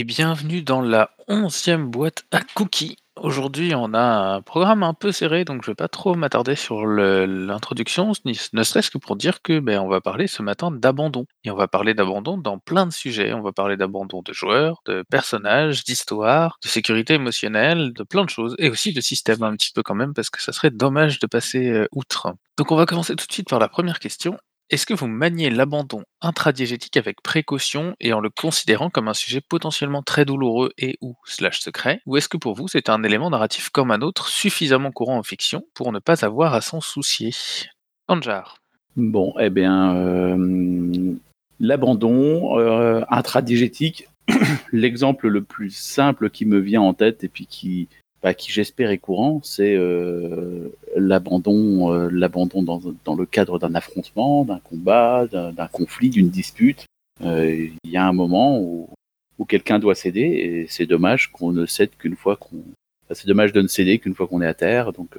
[0.00, 2.96] et bienvenue dans la onzième boîte à cookies.
[3.16, 6.86] Aujourd'hui, on a un programme un peu serré, donc je vais pas trop m'attarder sur
[6.86, 11.26] l'introduction, ne serait-ce que pour dire que ben, on va parler ce matin d'abandon.
[11.44, 13.34] Et on va parler d'abandon dans plein de sujets.
[13.34, 18.30] On va parler d'abandon de joueurs, de personnages, d'histoire, de sécurité émotionnelle, de plein de
[18.30, 21.18] choses, et aussi de système un petit peu quand même, parce que ça serait dommage
[21.18, 22.32] de passer euh, outre.
[22.56, 24.38] Donc on va commencer tout de suite par la première question.
[24.70, 29.40] Est-ce que vous maniez l'abandon intradiégétique avec précaution et en le considérant comme un sujet
[29.40, 32.00] potentiellement très douloureux et ou slash secret?
[32.06, 35.24] Ou est-ce que pour vous c'est un élément narratif comme un autre suffisamment courant en
[35.24, 37.32] fiction pour ne pas avoir à s'en soucier?
[38.06, 38.58] Anjar.
[38.94, 40.36] Bon, eh bien,
[41.58, 44.08] l'abandon euh, intradigétique,
[44.72, 47.88] l'exemple le plus simple qui me vient en tête et puis qui,
[48.22, 53.74] bah, qui j'espère est courant, c'est euh, l'abandon, euh, l'abandon dans, dans le cadre d'un
[53.74, 56.84] affrontement, d'un combat, d'un conflit, d'une dispute.
[57.22, 58.88] Euh, Il y a un moment où,
[59.38, 62.62] où quelqu'un doit céder et c'est dommage qu'on ne cède qu'une fois qu'on.
[63.10, 64.92] c'est dommage de ne céder qu'une fois qu'on est à terre.
[64.92, 65.18] Donc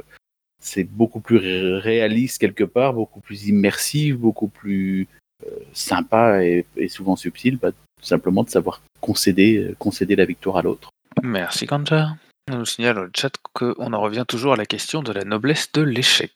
[0.63, 5.07] c'est beaucoup plus ré- réaliste quelque part, beaucoup plus immersif, beaucoup plus
[5.45, 10.57] euh, sympa et, et souvent subtil, bah, tout simplement de savoir concéder, concéder la victoire
[10.57, 10.89] à l'autre.
[11.23, 12.15] Merci Anjar.
[12.49, 15.71] On nous signale au chat qu'on en revient toujours à la question de la noblesse
[15.73, 16.31] de l'échec.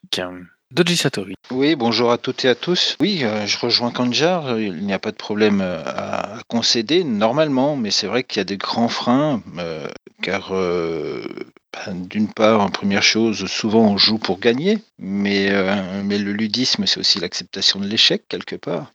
[0.72, 1.36] Doji Satori.
[1.52, 2.95] Oui, bonjour à toutes et à tous.
[3.00, 4.59] Oui, euh, je rejoins Kanjar.
[4.59, 8.42] Il n'y a pas de problème euh, à, concéder normalement, mais c'est vrai qu'il y
[8.42, 9.88] a des grands freins, euh,
[10.22, 16.86] car ben, d'une part, en première chose, souvent on joue pour gagner, mais le ludisme,
[16.86, 18.92] c'est aussi l'acceptation de l'échec quelque part,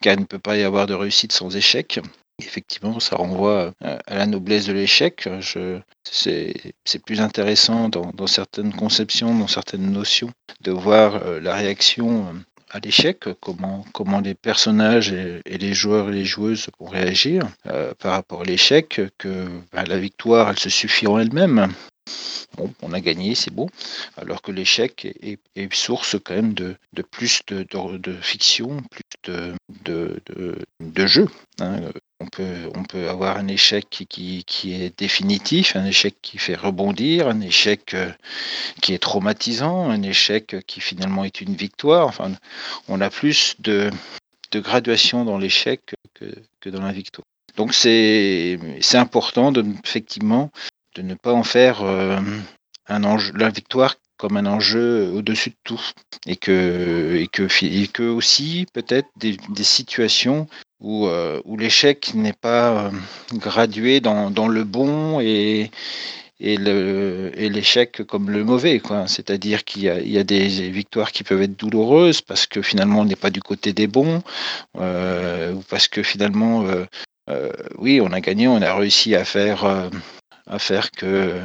[0.00, 2.00] car il ne peut pas y avoir de réussite sans échec.
[2.42, 5.28] Effectivement, ça renvoie euh, à la noblesse de l'échec.
[5.40, 5.78] Je-
[6.10, 12.32] C'est plus intéressant dans, certaines conceptions, dans certaines notions de voir euh, la réaction euh,
[12.70, 17.48] à l'échec, euh, comment, comment les personnages et, les joueurs et les joueuses vont réagir
[17.66, 21.68] euh, par rapport à l'échec, que bah, la victoire, elle se suffit en elle-même.
[22.82, 23.68] On a gagné, c'est beau,
[24.16, 26.76] alors que l'échec est, source quand même de,
[27.10, 27.66] plus de,
[28.20, 29.54] fiction, plus de,
[30.80, 31.28] de, jeu.
[31.60, 31.80] hein.
[32.20, 32.26] On
[32.84, 38.10] peut, avoir un échec qui, est définitif, un échec qui fait rebondir, un échec euh,
[38.80, 42.06] qui est traumatisant, un échec qui finalement est une victoire.
[42.06, 42.32] Enfin,
[42.88, 43.90] on a plus de,
[44.54, 46.26] graduation dans l'échec que,
[46.60, 47.26] que dans la victoire.
[47.56, 48.58] Donc c'est
[48.94, 50.50] important de effectivement
[50.94, 52.18] de ne pas en faire euh,
[52.88, 55.80] un la victoire comme un enjeu au-dessus de tout.
[56.26, 60.46] Et que et que aussi peut-être des, des situations
[60.80, 62.90] où euh, où l'échec n'est pas euh,
[63.32, 65.70] gradué dans, dans le bon et
[66.40, 71.42] et le et l'échec comme le mauvais c'est-à-dire qu'il y a, des victoires qui peuvent
[71.42, 74.20] être douloureuses parce que finalement on n'est pas du côté des bons
[74.76, 76.64] ou parce que finalement
[77.78, 79.88] oui on a gagné on a réussi à faire
[80.46, 81.40] à faire que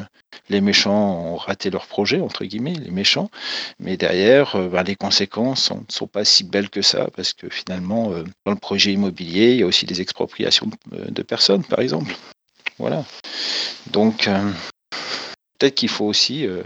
[0.50, 3.30] les méchants ont raté leur projet entre guillemets les méchants
[3.80, 7.50] mais derrière euh, ben, les conséquences ne sont pas si belles que ça parce que
[7.50, 11.64] finalement euh, dans le projet immobilier il y a aussi des expropriations euh, de personnes
[11.64, 12.16] par exemple
[12.78, 13.06] voilà
[13.92, 14.52] donc euh,
[15.60, 16.64] peut-être qu'il faut aussi euh,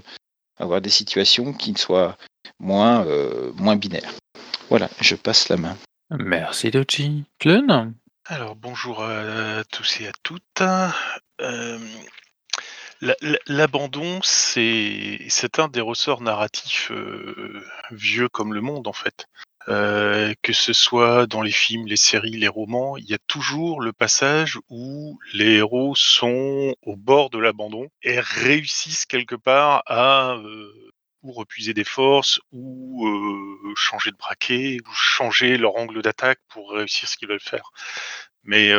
[0.57, 2.17] avoir des situations qui soient
[2.59, 4.13] moins, euh, moins binaires.
[4.69, 5.77] Voilà, je passe la main.
[6.11, 7.25] Merci Doji.
[7.39, 7.93] Clun
[8.25, 10.61] Alors bonjour à tous et à toutes.
[11.41, 11.79] Euh,
[13.47, 19.25] L'abandon, c'est un des ressorts narratifs euh, vieux comme le monde en fait.
[19.69, 23.79] Euh, que ce soit dans les films, les séries, les romans, il y a toujours
[23.79, 30.33] le passage où les héros sont au bord de l'abandon et réussissent quelque part à
[30.33, 33.07] euh, ou repuiser des forces ou
[33.77, 37.71] changer de braquet ou changer leur angle d'attaque pour réussir ce qu'ils veulent faire.
[38.43, 38.73] Mais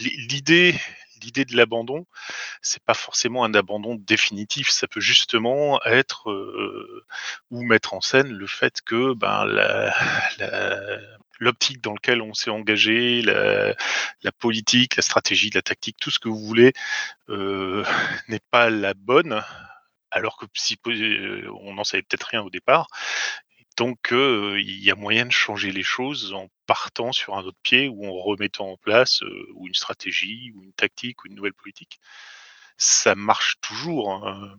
[0.00, 0.74] l'i- l'idée,
[1.22, 2.06] l'idée de l'abandon,
[2.60, 4.70] c'est pas forcément un abandon définitif.
[4.70, 7.04] Ça peut justement être euh,
[7.50, 9.46] ou mettre en scène le fait que ben
[11.40, 13.74] l'optique dans lequel on s'est engagé, la,
[14.22, 16.72] la politique, la stratégie, la tactique, tout ce que vous voulez,
[17.28, 17.84] euh,
[18.28, 19.42] n'est pas la bonne.
[20.10, 22.86] Alors que si euh, on n'en savait peut-être rien au départ,
[23.82, 27.88] donc, il y a moyen de changer les choses en partant sur un autre pied
[27.88, 29.22] ou en remettant en place
[29.60, 31.98] une stratégie ou une tactique ou une nouvelle politique.
[32.76, 34.12] Ça marche toujours.
[34.12, 34.56] hein.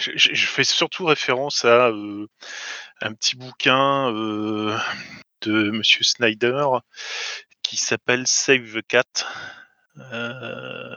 [0.00, 1.92] Je, fais surtout référence à
[3.02, 6.66] un petit bouquin de Monsieur Snyder
[7.62, 9.26] qui s'appelle Save the Cat.
[9.98, 10.96] Euh,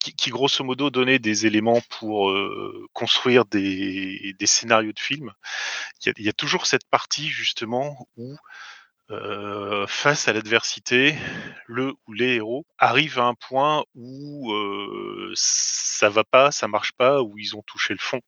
[0.00, 5.32] qui, grosso modo donnait des éléments pour euh, construire des, scénarios de films.
[6.04, 8.36] Il y, a, toujours cette partie justement où
[9.10, 11.16] euh, face à l'adversité,
[11.66, 14.52] le ou les héros arrivent à un point où
[15.34, 18.20] ça va pas, ça marche pas, où ils ont touché le fond.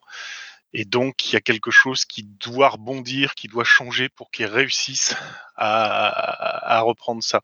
[0.72, 4.46] Et donc, il y a quelque chose qui doit rebondir, qui doit changer pour qu'ils
[4.46, 5.16] réussissent
[5.56, 7.42] à, à, reprendre ça.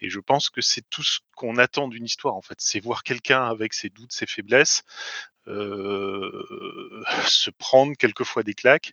[0.00, 2.58] Et je pense que c'est tout ce qu'on attend d'une histoire, en fait.
[2.60, 4.84] C'est voir quelqu'un avec ses doutes, ses faiblesses,
[7.26, 8.92] se prendre quelquefois des claques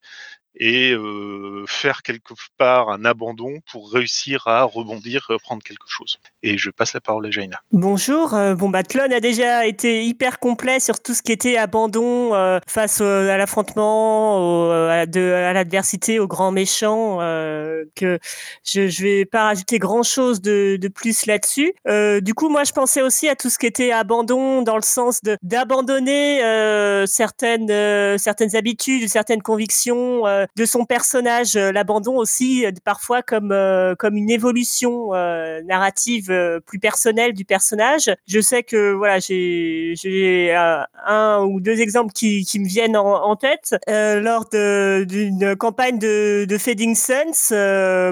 [0.56, 6.20] et euh, faire quelque part un abandon pour réussir à rebondir, reprendre quelque chose.
[6.44, 7.62] Et je passe la parole à Jaina.
[7.72, 8.34] Bonjour.
[8.34, 12.60] Euh, bon, bah, a déjà été hyper complet sur tout ce qui était abandon euh,
[12.68, 17.18] face à l'affrontement, à, l'adversité, aux grands méchants,
[17.96, 18.20] que
[18.64, 21.74] je, je vais pas rajouter grand chose de, de plus là-dessus.
[22.22, 25.22] du coup, moi, je pensais aussi à tout ce qui était abandon dans le sens
[26.40, 30.24] d'abandonner certaines certaines habitudes, certaines convictions
[30.56, 35.10] de son personnage, euh, l'abandon aussi euh, parfois comme euh, comme une évolution
[35.66, 38.12] narrative plus personnelle du personnage.
[38.28, 40.54] Je sais que voilà, j'ai j'ai
[41.06, 46.58] un ou deux exemples qui, qui me viennent en, tête lors d'une campagne de, de
[46.58, 47.54] Fading Suns.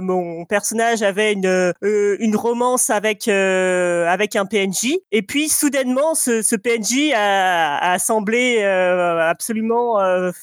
[0.01, 7.13] mon personnage avait une une romance avec avec un PNJ et puis soudainement ce, PNJ
[7.15, 9.97] a semblé absolument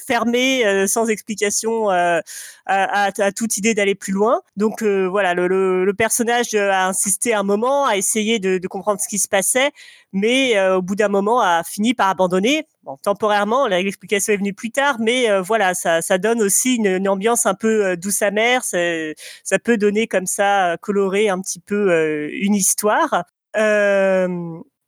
[0.06, 2.20] fermé sans explication euh,
[2.66, 4.40] à, toute idée d'aller plus loin.
[4.56, 9.18] Donc euh, voilà, le, personnage a insisté un moment, a essayé de, comprendre ce qui
[9.18, 9.70] se passait,
[10.12, 12.66] mais euh, au bout d'un moment a fini par abandonner.
[12.82, 17.54] Bon, temporairement, l'explication est venue plus tard, mais voilà, ça, donne aussi une, ambiance un
[17.54, 18.62] peu douce amère.
[18.64, 23.24] Ça, peut donner comme ça, colorer un petit peu une histoire.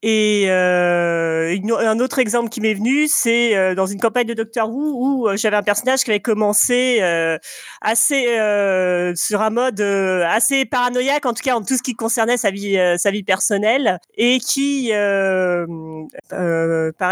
[0.09, 4.71] Et euh, un autre exemple qui m'est venu, c'est euh, dans une campagne de Doctor
[4.71, 7.39] Who où euh, j'avais un personnage qui avait commencé euh,
[7.81, 12.37] assez euh, sur un mode assez paranoïaque, en tout cas en tout ce qui concernait
[12.37, 15.67] sa vie, sa vie personnelle, et qui, pareil,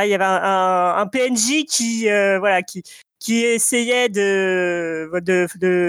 [0.09, 2.85] il y avait un, un PNJ qui, voilà, qui
[3.25, 5.09] qui essayait de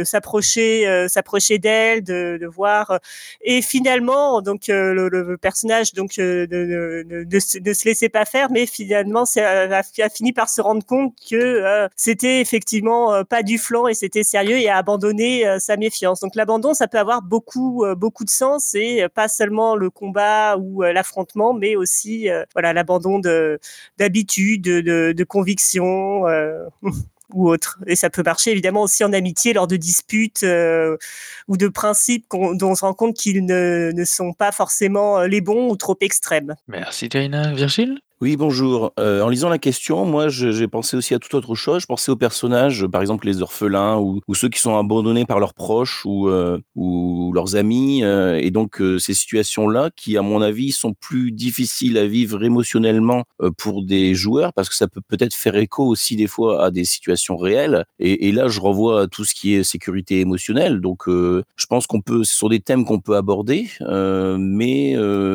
[0.06, 3.00] s'approcher euh, s'approcher d'elle de, voir
[3.42, 8.66] et finalement donc euh, le, personnage donc euh, de, de, se laisser pas faire mais
[8.66, 13.96] finalement c'est a, fini par se rendre compte que c'était effectivement pas du flanc et
[13.96, 16.22] c'était sérieux et a abandonné sa méfiance.
[16.22, 20.84] Donc l'abandon ça peut avoir beaucoup beaucoup de sens et pas seulement le combat ou
[20.84, 23.60] l'affrontement mais aussi voilà l'abandon de
[23.98, 26.24] d'habitude de, de, de conviction
[27.34, 27.80] ou autre.
[27.88, 30.98] Et ça peut marcher évidemment aussi en amitié lors de disputes euh,
[31.48, 35.28] ou de principes dont on se rend compte qu'ils ne, ne, sont pas forcément euh,
[35.28, 36.56] les bons ou trop extrêmes.
[36.68, 37.54] Merci Diana.
[37.54, 38.00] Virgile?
[38.22, 38.94] Oui, bonjour.
[38.98, 41.82] Euh, en lisant la question, moi, j'ai pensé aussi à toute autre chose.
[41.82, 45.54] Je pensais aux personnages, par exemple les orphelins ou, ceux qui sont abandonnés par leurs
[45.54, 48.06] proches ou, euh, leurs amis.
[48.06, 53.26] Euh, et donc, ces situations-là, qui, à mon avis, sont plus difficiles à vivre émotionnellement
[53.58, 56.86] pour des joueurs, parce que ça peut peut-être faire écho aussi des fois à des
[56.86, 57.84] situations réelles.
[58.00, 60.80] Et, là, je revois à tout ce qui est sécurité émotionnelle.
[60.80, 63.70] Donc, je pense qu'on peut, ce sont des thèmes qu'on peut aborder,
[64.40, 64.92] mais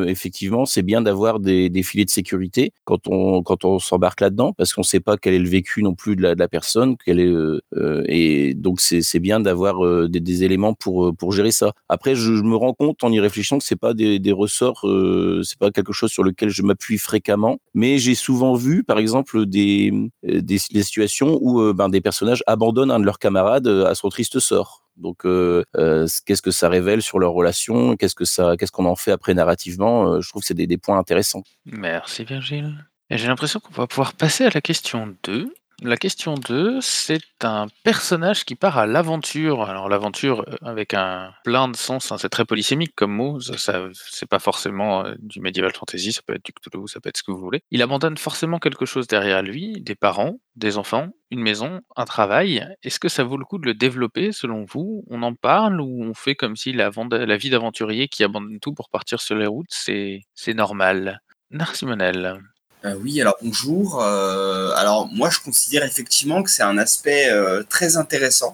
[0.07, 4.53] effectivement, c'est bien d'avoir des, des filets de sécurité quand on quand on s'embarque là-dedans
[4.53, 7.19] parce qu'on ne sait pas quel est le vécu non plus de la, personne, quel
[7.19, 11.73] est euh, euh et donc c'est bien d'avoir euh, des, éléments pour pour gérer ça.
[11.89, 15.59] Après, je, me rends compte en y réfléchissant que c'est pas des, ressorts, euh, c'est
[15.59, 19.91] pas quelque chose sur lequel je m'appuie fréquemment, mais j'ai souvent vu, par exemple, des
[20.23, 24.39] des, des situations où ben, des personnages abandonnent un de leurs camarades à son triste
[24.39, 24.80] sort.
[24.97, 28.85] Donc, euh, euh, qu'est-ce que ça révèle sur leur relation Qu'est-ce que ça, qu'est-ce qu'on
[28.85, 30.13] en fait après narrativement?
[30.13, 31.43] Euh, Je trouve que c'est des, des, points intéressants.
[31.65, 32.85] Merci Virgile.
[33.09, 35.53] J'ai l'impression qu'on va pouvoir passer à la question 2.
[35.83, 39.63] La question 2, c'est un personnage qui part à l'aventure.
[39.63, 43.57] Alors l'aventure euh, avec un plein de sens, hein, c'est très polysémique comme mot, ça,
[43.57, 47.09] ça c'est pas forcément euh, du medieval fantasy, ça peut être du Cthulhu, ça peut
[47.09, 47.63] être ce que vous voulez.
[47.71, 52.63] Il abandonne forcément quelque chose derrière lui, des parents, des enfants, une maison, un travail.
[52.83, 55.03] Est-ce que ça vaut le coup de le développer selon vous?
[55.09, 58.91] On en parle ou on fait comme si la, vie d'aventurier qui abandonne tout pour
[58.91, 61.21] partir sur les routes, c'est normal?
[61.49, 62.39] Narcimonel.
[62.83, 64.01] Euh, oui, alors bonjour.
[64.01, 68.53] Euh, alors moi, je considère effectivement que c'est un aspect euh, très intéressant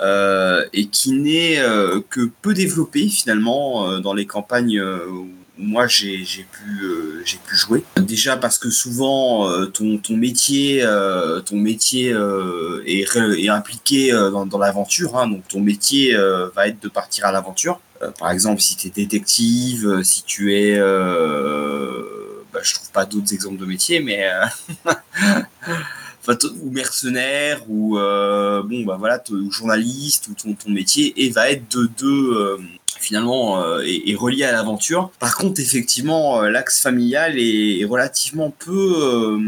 [0.00, 5.86] euh, et qui n'est euh, que peu développé finalement euh, dans les campagnes où moi
[5.86, 7.82] j'ai pu j'ai pu jouer.
[7.96, 10.84] Déjà parce que souvent ton, ton métier
[11.46, 12.14] ton métier
[12.84, 15.16] est, est, impliqué dans, dans l'aventure.
[15.16, 16.14] Hein, donc ton métier
[16.54, 17.80] va être de partir à l'aventure.
[18.18, 20.78] par exemple, si tu es détective, si tu es
[22.56, 24.46] bah, je trouve pas d'autres exemples de métiers, mais euh,
[26.62, 31.88] ou mercenaire ou bon bah voilà journaliste ou ton, ton métier et va être de
[31.98, 32.58] deux
[32.98, 35.12] finalement est, relié à l'aventure.
[35.20, 39.38] Par contre, effectivement, l'axe familial est, relativement peu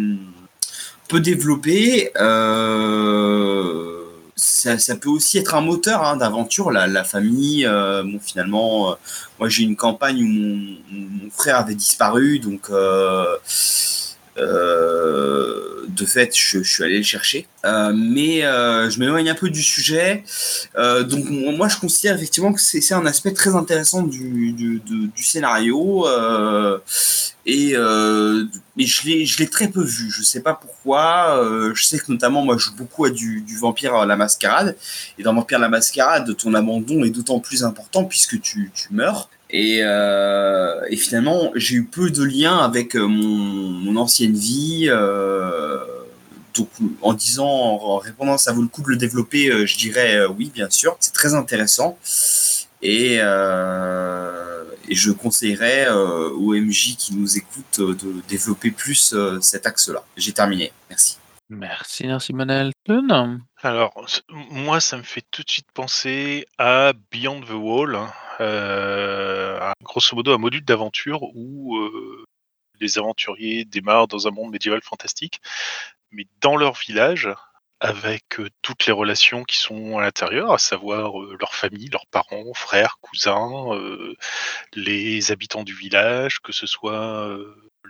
[1.09, 2.11] peu développé.
[2.21, 3.98] Euh,
[4.39, 7.67] ça, peut aussi être un moteur hein, d'aventure, la, famille.
[7.67, 8.95] Euh, bon, finalement, euh,
[9.39, 12.71] moi j'ai une campagne où mon, frère avait disparu, donc
[14.39, 17.47] de fait, je, suis allé le chercher.
[17.65, 20.25] mais je m'éloigne un peu du sujet.
[20.77, 24.83] donc moi, je considère effectivement que c'est un aspect très intéressant du,
[25.17, 26.07] scénario.
[27.49, 28.45] Et, euh,
[28.77, 30.11] je l'ai très peu vu.
[30.11, 31.43] Je sais pas pourquoi.
[31.43, 34.77] Euh, je sais que notamment, moi, je joue beaucoup à du, vampire à la mascarade.
[35.19, 39.31] Et dans Vampire à la mascarade, ton abandon est d'autant plus important puisque tu meurs.
[39.51, 44.89] Et, euh, et finalement, j'ai eu peu de liens avec mon, mon ancienne vie.
[46.55, 46.69] donc,
[47.03, 50.71] en disant, en répondant, ça vaut le coup de le développer, je dirais oui, bien
[50.71, 50.97] sûr.
[51.01, 51.99] C'est très intéressant.
[52.83, 53.21] Et
[54.89, 59.67] et je conseillerais euh, aux MJ qui nous écoutent euh, de développer plus euh, cet
[59.67, 60.03] axe-là.
[60.17, 60.73] J'ai terminé.
[60.89, 61.19] Merci.
[61.51, 62.73] Merci, merci Manel.
[63.63, 63.95] Alors,
[64.51, 69.73] moi, ça me fait tout de suite penser à Beyond the Wall, hein.
[69.83, 71.79] grosso modo un module d'aventure où
[72.81, 75.41] les aventuriers démarrent dans un monde médiéval fantastique,
[76.11, 77.29] mais dans leur village,
[77.81, 82.99] avec toutes les relations qui sont à l'intérieur, à savoir leur famille, leurs parents, frères,
[83.01, 83.71] cousins,
[84.75, 87.35] les habitants du village, que ce soit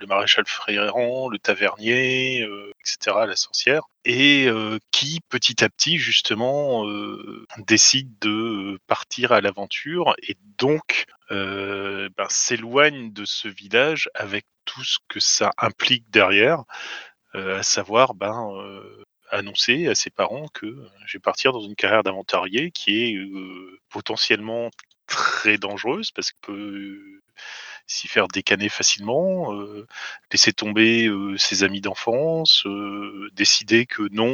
[0.01, 2.47] le maréchal Fréran, le tavernier,
[2.81, 4.49] etc., la sorcière, et
[4.91, 6.85] qui petit à petit justement
[7.59, 14.99] décide de partir à l'aventure et donc ben, s'éloigne de ce village avec tout ce
[15.09, 16.65] que ça implique derrière,
[17.35, 18.51] à savoir ben
[19.31, 20.75] annoncer à ses parents que
[21.07, 23.19] je vais partir dans une carrière d'aventurier qui est
[23.91, 24.71] potentiellement
[25.07, 27.21] très dangereuse parce qu'il peut
[27.89, 29.53] s'y faire décanner facilement,
[30.31, 32.65] laisser tomber ses amis d'enfance,
[33.33, 34.29] décider que non,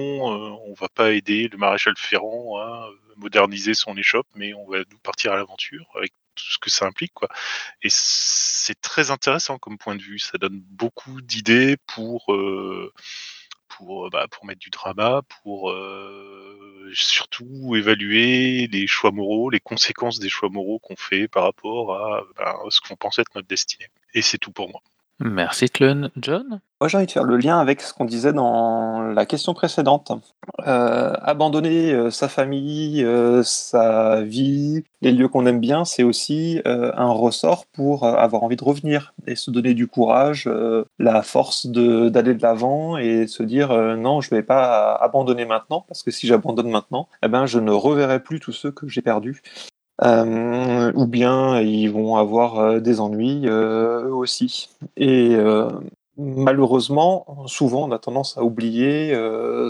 [0.67, 4.99] on va pas aider le maréchal Ferrand à moderniser son échoppe, mais on va nous
[4.99, 7.29] partir à l'aventure avec tout ce que ça implique quoi.
[7.83, 12.27] Et c'est très intéressant comme point de vue, ça donne beaucoup d'idées pour
[13.69, 15.73] pour, bah, pour mettre du drama, pour
[16.93, 22.23] surtout évaluer les choix moraux, les conséquences des choix moraux qu'on fait par rapport à
[22.37, 23.89] bah, ce qu'on pense être notre destinée.
[24.15, 24.83] Et c'est tout pour moi.
[25.21, 26.11] Merci Tlun.
[26.17, 26.61] John?
[26.81, 30.11] Moi j'ai envie de faire le lien avec ce qu'on disait dans la question précédente.
[30.67, 36.61] Euh, abandonner euh, sa famille, euh, sa vie, les lieux qu'on aime bien, c'est aussi
[36.65, 40.51] un ressort pour avoir envie de revenir et se donner du courage,
[40.99, 45.85] la force d'aller de l'avant et se dire non, je ne vais pas abandonner maintenant
[45.87, 49.03] parce que si j'abandonne maintenant, eh ben, je ne reverrai plus tous ceux que j'ai
[49.03, 49.43] perdus.
[50.05, 54.69] Euh, ou bien ils vont avoir euh, des ennuis euh, eux aussi.
[54.97, 55.35] Et
[56.17, 59.17] malheureusement, souvent on a tendance à oublier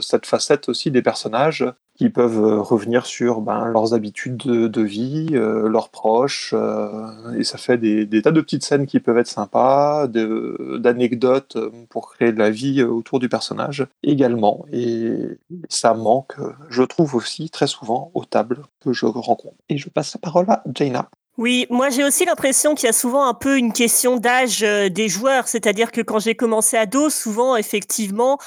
[0.01, 1.65] cette facette aussi des personnages
[1.97, 7.45] qui peuvent euh, revenir sur ben, leurs habitudes de, vie, euh, leurs proches, euh, et
[7.45, 11.57] ça fait des, tas de petites scènes qui peuvent être sympas, d'anecdotes
[11.89, 14.67] pour créer de la vie autour du personnage également.
[14.73, 16.37] Et ça manque,
[16.69, 19.57] je trouve aussi très souvent aux tables que je rencontre.
[19.69, 21.09] Et je passe la parole à Jaina.
[21.37, 25.09] Oui, moi j'ai aussi l'impression qu'il y a souvent un peu une question d'âge des
[25.09, 28.39] joueurs, c'est-à-dire que quand j'ai commencé à dos, souvent effectivement,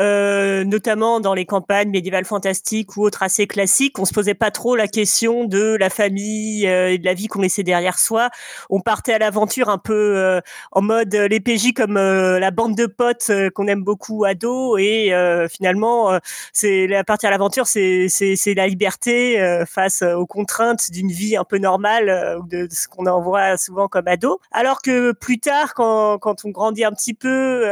[0.00, 4.50] euh, notamment dans les campagnes médiévales fantastiques ou autres assez classiques, on se posait pas
[4.50, 8.30] trop la question de la famille euh, et de la vie qu'on laissait derrière soi.
[8.70, 10.40] On partait à l'aventure un peu euh,
[10.72, 15.12] en mode les PJ comme la bande de potes qu'on aime beaucoup à dos et
[15.50, 16.18] finalement
[16.52, 21.44] c'est la partie à l'aventure c'est c'est la liberté face aux contraintes d'une vie un
[21.44, 24.40] peu normale ou de, ce qu'on envoie souvent comme ado.
[24.52, 27.64] Alors que plus tard quand quand on grandit un petit peu,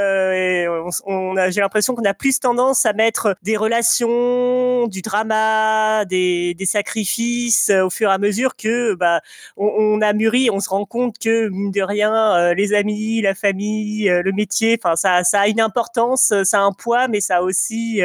[0.69, 6.05] on, on a j'ai l'impression qu'on a plus tendance à mettre des relations, du drama,
[6.05, 9.21] des, sacrifices euh, au fur et à mesure que bah,
[9.57, 13.35] on, a mûri, on se rend compte que mine de rien, euh, les amis, la
[13.35, 17.39] famille, euh, le métier, enfin ça, a une importance, ça a un poids, mais ça
[17.39, 18.01] a aussi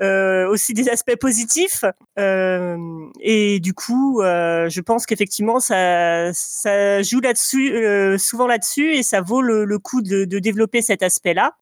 [0.00, 1.84] aussi des aspects positifs.
[2.16, 9.42] Et du coup, je pense qu'effectivement, ça, ça joue là-dessus, souvent là-dessus, et ça vaut
[9.42, 11.52] le, coup de, de, développer cet aspect-là.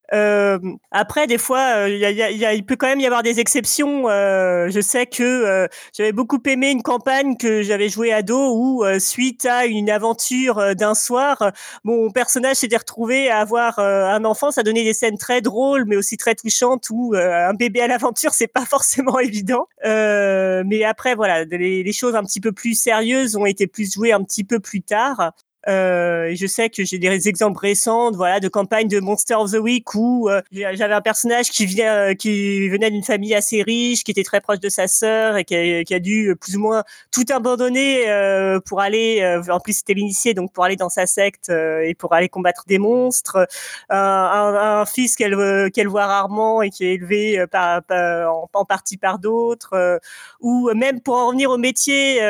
[0.90, 4.04] Après, des fois, il, peut quand même y avoir des exceptions.
[4.08, 9.46] je sais que j'avais beaucoup aimé une campagne que j'avais jouée à dos où, suite
[9.46, 11.52] à une aventure d'un soir,
[11.84, 14.50] mon personnage s'était retrouvé à avoir un enfant.
[14.50, 18.32] Ça donnait des scènes très drôles, mais aussi très touchantes où un bébé à l'aventure,
[18.32, 19.68] c'est pas forcément évident.
[19.84, 23.92] Euh, euh, mais après, voilà, les, choses un petit peu plus sérieuses ont été plus
[23.92, 25.32] jouées un petit peu plus tard.
[25.68, 29.58] Euh, je sais que j'ai des exemples récents, voilà, de campagnes de Monster of the
[29.58, 34.12] Week où euh, j'avais un personnage qui vient, qui venait d'une famille assez riche, qui
[34.12, 36.84] était très proche de sa sœur et qui a, qui a dû plus ou moins
[37.10, 39.20] tout abandonner euh, pour aller.
[39.22, 42.28] Euh, en plus, c'était l'initié, donc pour aller dans sa secte euh, et pour aller
[42.28, 43.46] combattre des monstres.
[43.90, 45.36] Un, un, un, fils qu'elle
[45.72, 50.00] qu'elle voit rarement et qui est élevé par, par en, en, partie par d'autres.
[50.40, 52.20] ou même pour en venir au métier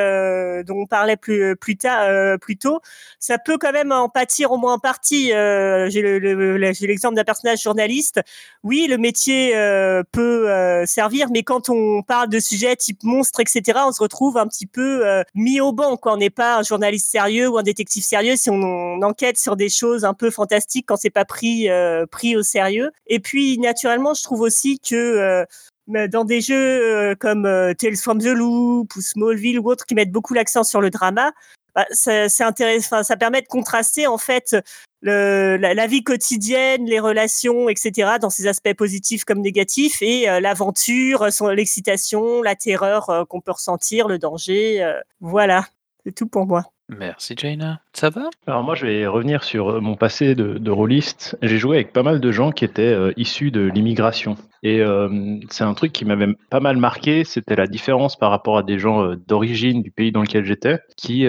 [0.67, 2.81] dont on parlait plus plus tard, plus tôt
[3.27, 5.33] ça peut quand même en pâtir au moins en partie.
[5.33, 8.21] Euh, j'ai l'exemple le, d'un personnage journaliste.
[8.63, 13.41] Oui, le métier euh, peut euh, servir, mais quand on parle de sujets type monstre,
[13.41, 15.97] etc., on se retrouve un petit peu euh, mis au banc.
[15.97, 19.57] Quand on n'est pas un journaliste sérieux ou un détective sérieux, si on, enquête sur
[19.57, 22.93] des choses un peu fantastiques, quand c'est pas pris euh, pris au sérieux.
[23.09, 25.45] Et puis, naturellement, je trouve aussi que
[25.89, 27.43] dans des jeux comme
[27.79, 31.33] Tales from the Loop ou Smallville ou autres qui mettent beaucoup l'accent sur le drama,
[31.77, 33.03] bah, c'est intéressant.
[33.03, 34.57] Ça permet de contraster en fait
[35.03, 38.13] le, la, vie quotidienne, les relations, etc.
[38.19, 43.53] dans ses aspects positifs comme négatifs et euh, l'aventure, l'excitation, la terreur euh, qu'on peut
[43.53, 44.83] ressentir, le danger.
[44.83, 45.67] Euh, voilà,
[46.03, 46.65] c'est tout pour moi.
[46.89, 47.81] Merci Jaina.
[47.93, 48.31] Ça va?
[48.47, 51.37] Alors moi je vais revenir sur mon passé de, de rôliste.
[51.43, 54.37] J'ai joué avec pas mal de gens qui étaient euh, issus de l'immigration.
[54.63, 58.57] Et euh, c'est un truc qui m'avait pas mal marqué, c'était la différence par rapport
[58.57, 61.27] à des gens euh, d'origine du pays dans lequel j'étais, qui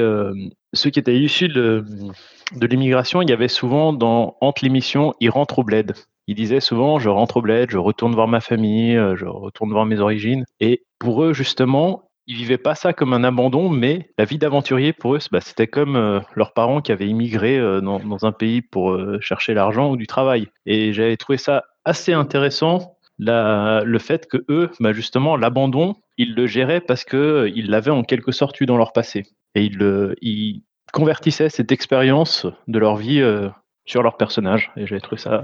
[0.74, 1.84] ceux qui étaient issus de,
[2.62, 5.94] l'immigration, il y avait souvent dans entre l'émission, ils rentrent au bled.
[6.28, 9.86] Ils disaient souvent je rentre au bled, je retourne voir ma famille, je retourne voir
[9.86, 10.44] mes origines.
[10.60, 14.92] Et pour eux justement, ils vivaient pas ça comme un abandon, mais la vie d'aventurier
[14.92, 18.62] pour eux, bah, c'était comme euh, leurs parents qui avaient immigré euh, dans, un pays
[18.62, 20.48] pour euh, chercher l'argent ou du travail.
[20.66, 26.48] Et j'avais trouvé ça assez intéressant, le fait que eux, bah, justement, l'abandon, ils le
[26.48, 29.24] géraient parce que ils l'avaient en quelque sorte eu dans leur passé.
[29.56, 29.64] Et
[30.22, 30.62] ils
[30.92, 33.24] convertissaient cette expérience de leur vie
[33.86, 34.72] sur leur personnage.
[34.76, 35.44] Et j'avais trouvé ça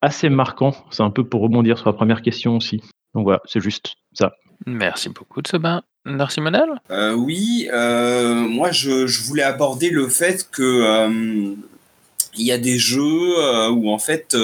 [0.00, 0.72] assez marquant.
[0.90, 2.80] C'est un peu pour rebondir sur la première question aussi.
[3.14, 4.32] Donc voilà, c'est juste ça.
[4.66, 5.82] Merci beaucoup de ce bain.
[6.04, 6.40] Merci
[7.14, 11.54] oui, euh, moi je, voulais aborder le fait que euh,
[12.34, 14.34] il y a des jeux euh, où en fait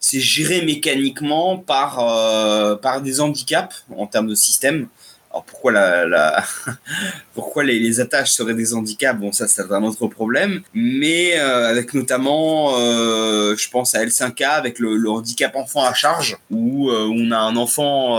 [0.00, 4.88] c'est géré mécaniquement par des handicaps en termes de système.
[5.38, 6.44] Alors pourquoi la,
[7.34, 9.20] pourquoi les, attaches seraient des handicaps?
[9.20, 10.62] Bon, ça c'est un autre problème.
[10.74, 16.36] Mais euh, avec notamment, euh, je pense à L5K avec le, handicap enfant à charge,
[16.50, 18.16] où euh, on a un enfant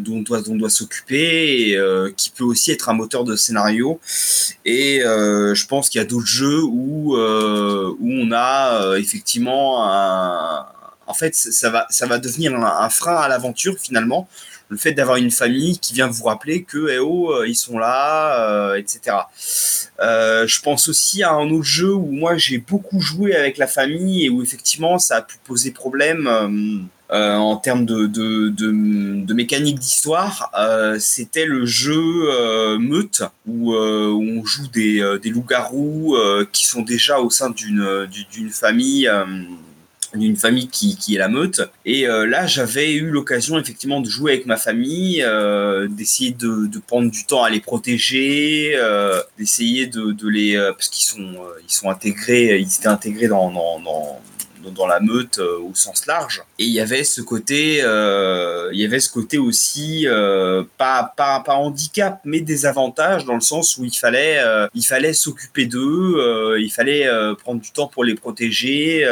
[0.00, 4.00] dont on doit, s'occuper, euh, qui peut aussi être un moteur de scénario.
[4.64, 10.66] Et je pense qu'il y a d'autres jeux où où on a effectivement un
[11.06, 14.28] en fait, ça va, ça va devenir un frein à l'aventure finalement
[14.68, 17.78] le fait d'avoir une famille qui vient vous rappeler que eh oh, euh, ils sont
[17.78, 19.16] là, euh, etc.
[20.00, 23.66] Euh, je pense aussi à un autre jeu où moi j'ai beaucoup joué avec la
[23.66, 26.88] famille et où effectivement ça a pu poser problème.
[27.10, 30.52] En termes de, de, de, mécanique d'histoire,
[30.98, 36.18] c'était le jeu Meute, où, on joue des, des loups-garous
[36.52, 39.10] qui sont déjà au sein d'une famille
[40.14, 41.60] d'une famille qui, qui, est la meute.
[41.84, 46.66] Et euh, là, j'avais eu l'occasion effectivement de jouer avec ma famille, euh, d'essayer de,
[46.66, 50.56] de, prendre du temps à les protéger, euh, d'essayer de, de, les...
[50.56, 54.20] parce qu'ils sont, ils sont intégrés, ils étaient intégrés dans, dans, dans
[54.74, 56.42] dans la meute euh, au sens large.
[56.58, 61.12] Et il y avait ce côté, euh, il y avait ce côté aussi euh, pas,
[61.16, 64.42] pas, pas handicap, mais des avantages dans le sens où il fallait,
[64.74, 67.08] il fallait s'occuper d'eux, il fallait
[67.42, 69.04] prendre du temps pour les protéger.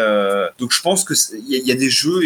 [0.58, 1.14] donc je pense que
[1.48, 2.24] il y, a des jeux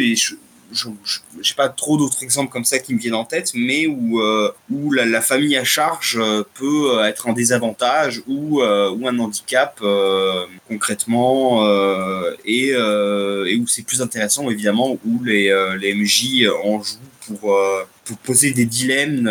[0.72, 4.20] je n'ai pas trop d'autres exemples comme ça qui me viennent en tête, mais où,
[4.20, 8.90] euh, où la, la, famille à charge euh, peut euh, être un désavantage ou, euh,
[8.90, 15.50] ou un handicap euh, concrètement, euh, et, et, où c'est plus intéressant évidemment, où les,
[15.80, 17.58] les MJ en jouent pour,
[18.04, 19.28] pour poser des dilemmes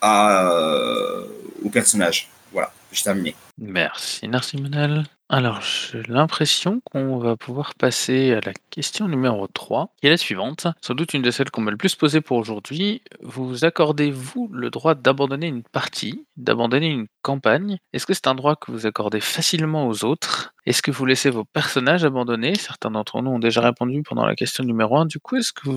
[0.00, 0.50] à,
[1.62, 2.28] aux personnages.
[2.52, 3.34] Voilà, j'ai terminé.
[3.58, 5.04] Merci, merci Manel.
[5.32, 10.16] Alors, j'ai l'impression qu'on va pouvoir passer à la question numéro 3, qui est la
[10.16, 10.66] suivante.
[10.80, 13.00] Sans doute une de celles qu'on m'a le plus posées pour aujourd'hui.
[13.20, 17.78] Vous accordez-vous le droit d'abandonner une partie, d'abandonner une campagne?
[17.92, 20.52] Est-ce que c'est un droit que vous accordez facilement aux autres?
[20.66, 24.34] Est-ce que vous laissez vos personnages abandonner Certains d'entre nous ont déjà répondu pendant la
[24.34, 25.06] question numéro 1.
[25.06, 25.68] Du coup, est-ce que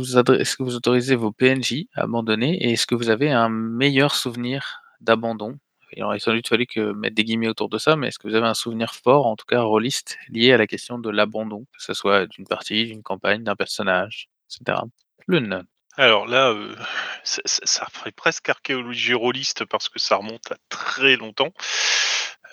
[0.41, 2.57] est-ce que vous autorisez vos PNJ à abandonner?
[2.65, 5.59] Et est-ce que vous avez un meilleur souvenir d'abandon?
[5.95, 8.35] Il aurait sans doute fallu mettre des guillemets autour de ça, mais est-ce que vous
[8.35, 11.83] avez un souvenir fort, en tout cas rôliste, lié à la question de l'abandon, que
[11.83, 14.79] ce soit d'une partie, d'une campagne, d'un personnage, etc.
[15.27, 15.63] Lune.
[15.95, 16.75] Alors là, euh,
[17.23, 21.53] ça, ça- ferait presque archéologie rôliste parce que ça remonte à très longtemps.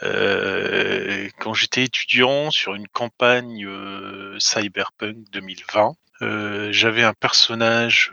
[0.03, 8.12] Euh, quand j'étais étudiant sur une campagne euh, Cyberpunk 2020, euh, j'avais un personnage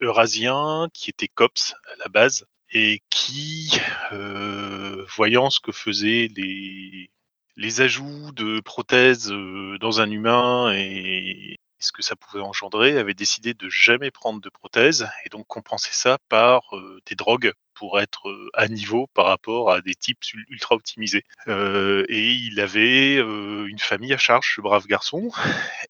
[0.00, 3.72] eurasien qui était COPS à la base et qui,
[4.12, 7.10] euh, voyant ce que faisaient les,
[7.56, 13.14] les ajouts de prothèses euh, dans un humain et ce que ça pouvait engendrer, avait
[13.14, 18.00] décidé de jamais prendre de prothèses et donc compenser ça par euh, des drogues pour
[18.00, 21.24] être à niveau par rapport à des types ul- ultra optimisés.
[21.46, 25.30] Et il avait une famille à charge, ce brave garçon.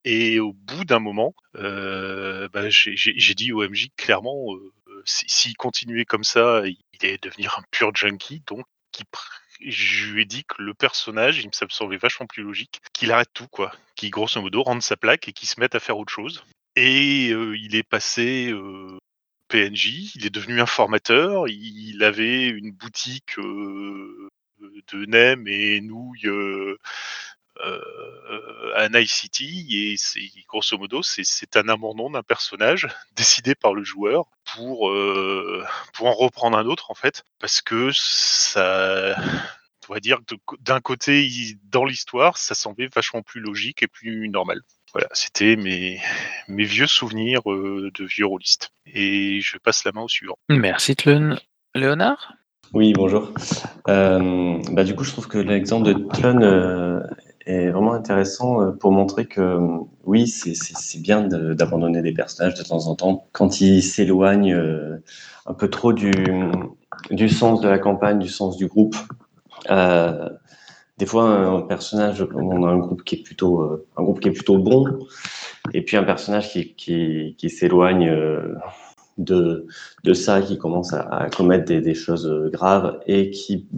[0.04, 4.46] Et au bout d'un moment, bah, j'ai dit au MJ clairement,
[5.06, 8.42] s'il continuait comme ça, il allait devenir un pur junkie.
[8.46, 12.80] Donc, pr- je lui ai dit que le personnage, il me semblait vachement plus logique,
[12.92, 13.72] qu'il arrête tout, quoi.
[13.94, 16.44] Qu'il, grosso modo, rende sa plaque et qu'il se mette à faire autre chose.
[16.74, 18.98] Et euh, il est passé euh,
[19.48, 24.28] PNJ, il est devenu informateur, il avait une boutique euh,
[24.60, 26.28] de nems et nouilles
[28.76, 33.84] à Night City et c'est grosso modo c'est un abandon d'un personnage décidé par le
[33.84, 35.64] joueur pour euh,
[35.94, 39.16] pour en reprendre un autre en fait parce que ça
[39.88, 41.28] on va dire de- d'un côté
[41.70, 44.60] dans l'histoire ça semblait vachement plus logique et plus normal
[44.92, 46.00] voilà c'était mes
[46.48, 50.96] mes vieux souvenirs euh, de vieux rôlistes et je passe la main au suivant Merci
[50.96, 51.36] Tlun.
[51.74, 52.32] Léonard?
[52.72, 53.32] Oui, bonjour.
[53.88, 57.00] Euh, bah, du coup, je trouve que l'exemple de Tlun euh,
[57.46, 62.62] est vraiment intéressant euh, pour montrer que euh, oui, c'est bien d'abandonner des personnages de
[62.62, 65.02] temps en temps quand ils s'éloignent euh,
[65.46, 66.10] un peu trop du,
[67.10, 68.96] du sens de la campagne, du sens du groupe.
[70.98, 74.32] Des fois, un personnage, on a un groupe qui est plutôt, un groupe qui est
[74.32, 74.86] plutôt bon,
[75.74, 78.10] et puis un personnage qui, qui, qui s'éloigne
[79.18, 79.66] de,
[80.04, 83.68] de ça, qui commence à, commettre des, choses graves et qui,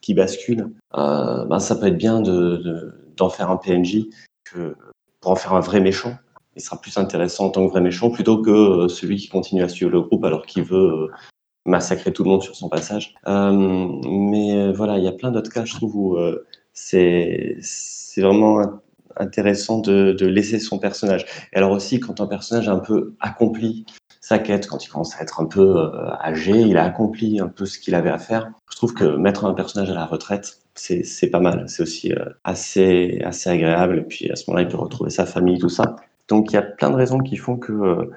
[0.00, 0.70] qui bascule.
[0.94, 4.06] Ben, ça peut être bien de- d'en faire un PNJ
[4.44, 4.76] que
[5.20, 6.14] pour en faire un vrai méchant.
[6.56, 9.62] Il sera plus intéressant en tant que vrai méchant plutôt que euh, celui qui continue
[9.62, 11.08] à suivre le groupe alors qu'il veut euh,
[11.64, 13.14] massacrer tout le monde sur son passage.
[13.26, 16.18] Euh, mais voilà, il y a plein d'autres cas, je trouve, où
[16.72, 17.56] c'est
[18.16, 18.80] vraiment in-
[19.16, 21.24] intéressant de, de laisser son personnage.
[21.52, 23.86] Et alors aussi, quand un personnage a un peu accompli
[24.22, 27.48] sa quête, quand il commence à être un peu euh, âgé, il a accompli un
[27.48, 28.52] peu ce qu'il avait à faire.
[28.70, 31.64] Je trouve que mettre un personnage à la retraite, c'est pas mal.
[31.66, 33.98] C'est aussi euh, assez, assez agréable.
[33.98, 35.96] Et puis à ce moment-là, il peut retrouver sa famille, tout ça.
[36.28, 38.10] Donc il y a plein de raisons qui font que euh,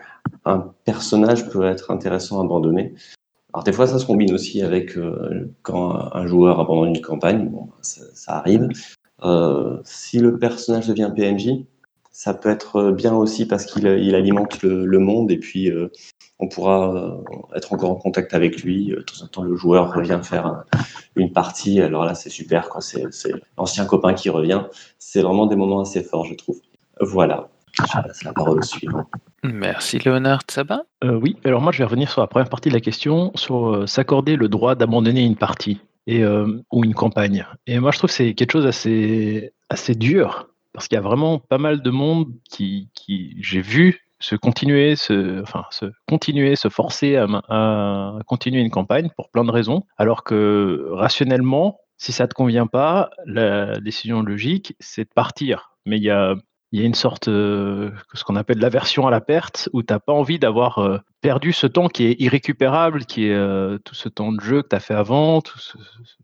[0.45, 2.93] un personnage peut être intéressant à abandonner.
[3.51, 4.95] Alors des fois, ça se combine aussi avec
[5.63, 7.49] quand un joueur abandonne une campagne.
[7.49, 8.67] Bon, ça, arrive.
[9.85, 11.65] Si le personnage devient PNJ,
[12.17, 15.89] ça peut être bien aussi parce qu'il il alimente le, le monde et puis euh,
[16.39, 17.11] on pourra euh,
[17.55, 18.87] être encore en contact avec lui.
[18.87, 20.63] De temps en temps, le joueur revient faire un-
[21.17, 21.81] une partie.
[21.81, 22.69] Alors là, c'est super.
[22.69, 22.79] quoi.
[22.79, 24.63] C'est c'est l'ancien copain qui revient.
[24.97, 26.59] C'est vraiment des moments assez forts, je trouve.
[27.01, 27.49] Voilà.
[27.77, 29.05] Je passe la parole au suivant.
[29.43, 30.39] Merci Léonard.
[30.49, 33.31] Sabin Euh, oui, alors moi je vais revenir sur la première partie de la question,
[33.35, 37.45] sur euh, s'accorder le droit d'abandonner une partie et, euh, ou une campagne.
[37.67, 41.01] Et moi je trouve que c'est quelque chose assez, assez dur, parce qu'il y a
[41.01, 46.55] vraiment pas mal de monde qui, qui j'ai vu se continuer, se, enfin, se continuer,
[46.55, 52.27] se forcer à, continuer une campagne pour plein de raisons, alors que rationnellement, si ça
[52.27, 55.71] te convient pas, la décision logique, c'est de partir.
[55.85, 56.35] Mais il y a,
[56.71, 59.99] y a une sorte, euh, ce qu'on appelle l'aversion à la perte, où tu n'as
[59.99, 64.09] pas envie d'avoir euh, perdu ce temps qui est irrécupérable, qui est euh, tout ce
[64.09, 65.77] temps de jeu que tu as fait avant, tout ce-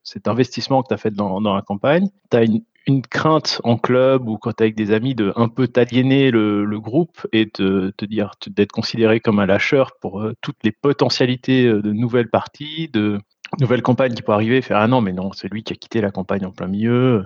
[0.04, 2.10] cet investissement que tu as fait dans, dans la campagne.
[2.32, 5.68] Tu une, une crainte en club ou quand tu avec des amis de un peu
[5.68, 10.34] t'aliéner le, le groupe et de te dire d'être considéré comme un lâcheur pour euh,
[10.42, 13.20] toutes les potentialités euh, de nouvelles parties, de
[13.60, 16.02] nouvelles campagnes qui pourraient arriver, faire ah non mais non, c'est lui qui a quitté
[16.02, 17.26] la campagne en plein milieu,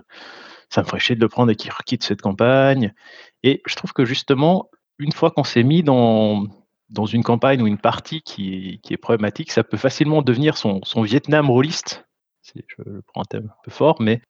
[0.70, 2.94] ça me ferait chier de le prendre et qu'il quitte cette campagne.
[3.44, 6.46] Et je trouve que justement, une fois qu'on s'est mis dans,
[6.89, 10.58] dans une campagne ou une partie qui est, qui est problématique, ça peut facilement devenir
[10.58, 12.06] son, son Vietnam rôliste.
[12.44, 14.22] Je, prends un thème un peu fort, mais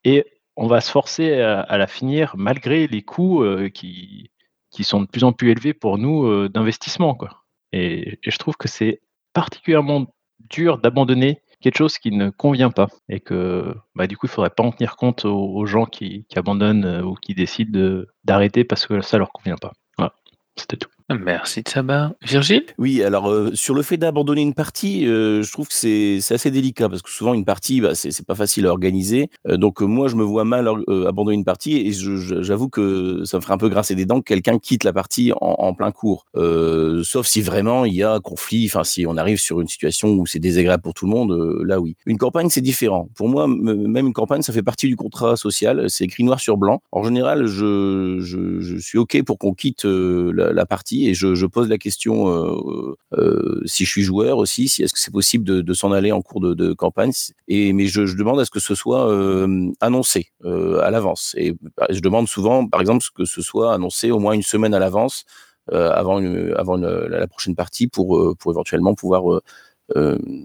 [0.56, 4.30] on va se forcer à, la finir malgré les coûts euh, qui,
[4.70, 7.14] qui sont de plus en plus élevés pour nous euh, d'investissement.
[7.14, 7.44] Quoi.
[7.72, 9.00] Et, je trouve que c'est
[9.32, 10.06] particulièrement
[10.50, 14.50] dur d'abandonner quelque chose qui ne convient pas et que bah, du coup il faudrait
[14.50, 18.86] pas en tenir compte aux, gens qui, abandonnent euh, ou qui décident de- d'arrêter parce
[18.86, 19.72] que ça leur convient pas.
[19.98, 20.14] Voilà,
[20.56, 20.90] c'était tout.
[21.08, 22.14] Merci de Saba.
[22.20, 22.64] Virgile?
[22.78, 26.50] Oui, alors euh, sur le fait d'abandonner une partie, euh, je trouve que c'est assez
[26.50, 29.30] délicat parce que souvent une partie, bah, c'est pas facile à organiser.
[29.46, 33.22] Euh, donc euh, moi, je me vois mal euh, abandonner une partie et j'avoue que
[33.24, 35.74] ça me ferait un peu grincer des dents que quelqu'un quitte la partie en, en
[35.74, 36.26] plein cours.
[36.34, 40.08] Euh, sauf si vraiment il y a conflit, enfin si on arrive sur une situation
[40.08, 41.94] où c'est désagréable pour tout le monde, là oui.
[42.06, 43.08] Une campagne, c'est différent.
[43.14, 45.88] Pour moi, même une campagne, ça fait partie du contrat social.
[45.88, 46.82] C'est écrit noir sur blanc.
[46.90, 51.68] En général, je, je, je suis ok pour qu'on quitte la partie et je, pose
[51.68, 55.74] la question euh, euh, si je suis joueur aussi, si est-ce que c'est possible de,
[55.74, 57.12] s'en aller en cours de, campagne?
[57.48, 61.34] Et mais je, demande à ce que ce soit euh, annoncé à l'avance.
[61.36, 64.74] Et bah, je demande souvent, par exemple, que ce soit annoncé au moins une semaine
[64.74, 65.24] à l'avance
[65.70, 69.40] avant, la, prochaine partie pour, éventuellement pouvoir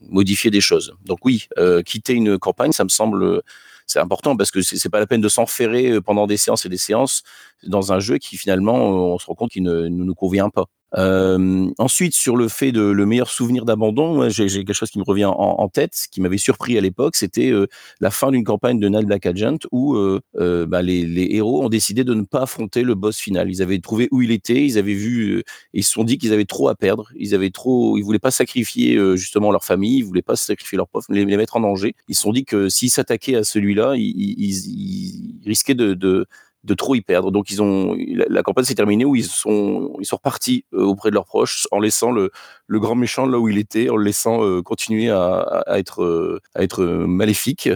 [0.10, 0.94] modifier des choses.
[1.06, 1.48] Donc oui,
[1.86, 3.42] quitter une campagne, ça me semble
[3.92, 6.70] c'est important parce que c'est pas la peine de s'enferrer euh, pendant des séances et
[6.70, 7.24] des séances
[7.64, 10.50] dans un jeu qui finalement euh, on se rend compte qu'il ne, ne nous convient
[10.50, 10.66] pas.
[10.98, 15.04] Euh, ensuite, sur le fait de le meilleur souvenir d'abandon, j'ai quelque chose qui me
[15.06, 17.68] revient en, tête, qui m'avait surpris à l'époque, c'était euh,
[18.02, 20.20] la fin d'une campagne de Night Black Agent où euh,
[20.68, 23.50] bah, les, les héros ont décidé de ne pas affronter le boss final.
[23.50, 26.46] Ils avaient trouvé où il était, ils avaient vu, ils se sont dit qu'ils avaient
[26.46, 30.22] trop à perdre, ils avaient trop, ils voulaient pas sacrifier justement leur famille, ils voulaient
[30.22, 31.96] pas sacrifier leurs profs, les, les mettre en danger.
[32.10, 36.26] Ils se sont dit que s'ils s'attaquaient à celui-là, ils- ils- ils risquaient de, de
[36.64, 37.32] de trop y perdre.
[37.32, 41.10] Donc ils ont la, campagne s'est terminée où ils sont ils sont repartis euh, auprès
[41.10, 42.32] de leurs proches en laissant le,
[42.70, 47.70] grand méchant là où il était, en le laissant euh, continuer à, être euh, maléfique.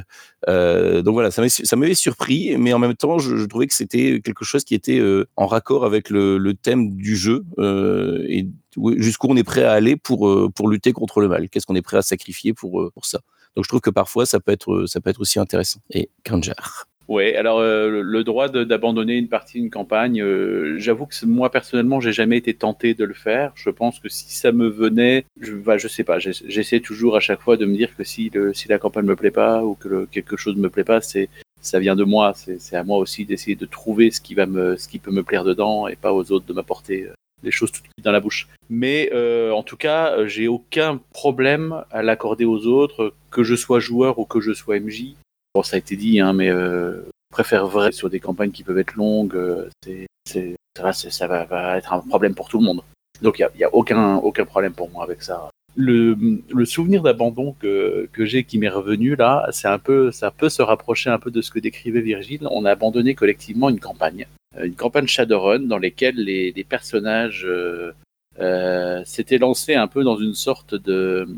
[0.48, 1.42] Donc voilà, ça
[1.76, 5.02] m'avait surpris, mais en même temps, je, trouvais que c'était quelque chose qui était
[5.36, 9.96] en raccord avec le, thème du jeu et où- jusqu'où on est prêt à aller
[9.96, 11.50] pour pour lutter contre le mal.
[11.50, 13.22] Qu'est-ce qu'on est prêt à sacrifier pour pour ça?
[13.56, 15.80] Donc je trouve que parfois ça peut être ça peut être aussi intéressant.
[15.90, 16.88] Et Kanjar.
[17.08, 22.00] Ouais, alors euh, le- droit d'abandonner une partie d'une campagne, euh, j'avoue que moi personnellement,
[22.02, 23.52] j'ai jamais été tenté de le faire.
[23.56, 27.20] Je pense que si ça me venait, je, bah, sais pas, j'ess- j'essaie toujours à
[27.20, 29.76] chaque fois de me dire que si, le, si la campagne me plaît pas ou
[29.76, 31.30] que le- quelque chose me plaît pas, c'est
[31.62, 32.34] ça vient de moi.
[32.36, 35.12] C'est c'est à moi aussi d'essayer de trouver ce qui va me, ce qui peut
[35.12, 37.14] me plaire dedans et pas aux autres de m'apporter euh,
[37.44, 38.48] des choses tout de suite dans la bouche.
[38.72, 43.54] Mais euh, en tout cas, euh, j'ai aucun problème à l'accorder aux autres, que je
[43.56, 45.14] sois joueur ou que je sois MJ.
[45.56, 48.78] Bon, ça a été dit, hein, mais euh, préfère vrai sur des campagnes qui peuvent
[48.78, 49.38] être longues.
[49.38, 49.70] euh,
[50.26, 52.82] c'est, ça, va, être un problème pour tout le monde.
[53.22, 55.50] Donc il n'y a, aucun, problème pour moi avec ça.
[55.78, 56.18] Le,
[56.66, 61.10] souvenir d'abandon que, j'ai qui m'est revenu là, c'est un peu, ça peut se rapprocher
[61.10, 62.46] un peu de ce que décrivait Virgile.
[62.52, 67.48] On a abandonné collectivement une campagne, euh, une campagne Shadowrun dans laquelle les, personnages
[69.06, 71.30] s'étaient lancés un peu dans une sorte de,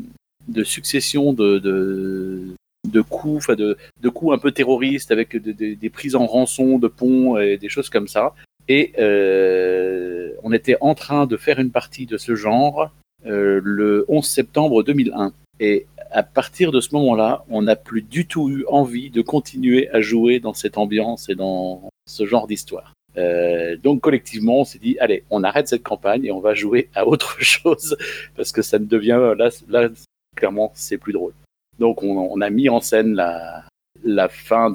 [0.64, 2.56] succession de,
[2.90, 6.78] de coups, de, de coups un peu terroristes avec de- de- des prises en rançon
[6.78, 8.34] de ponts et des choses comme ça.
[8.68, 12.90] Et euh, on était en train de faire une partie de ce genre
[13.26, 15.32] euh, le 11 septembre 2001.
[15.60, 19.88] Et à partir de ce moment-là, on n'a plus du tout eu envie de continuer
[19.90, 22.92] à jouer dans cette ambiance et dans ce genre d'histoire.
[23.16, 26.88] Euh, donc collectivement, on s'est dit, allez, on arrête cette campagne et on va jouer
[26.94, 27.96] à autre chose
[28.36, 29.88] parce que ça ne devient là, là
[30.36, 31.32] clairement, c'est plus drôle.
[31.78, 34.70] Donc on, a mis en scène la, fin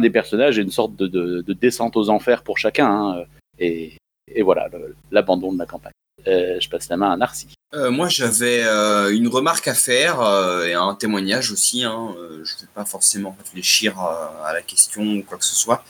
[0.00, 2.88] des personnages et une sorte de, de, de descente aux enfers pour chacun.
[2.88, 3.24] hein.
[3.58, 3.96] et,
[4.42, 4.68] voilà,
[5.10, 5.92] l'abandon de la campagne.
[6.26, 7.48] Euh, je passe la main à Narcy.
[7.74, 10.20] Euh, moi, j'avais euh, une remarque à faire
[10.66, 11.84] et un témoignage aussi.
[11.84, 12.14] Hein.
[12.42, 15.84] Je ne vais pas forcément réfléchir à, à la question ou quoi que ce soit.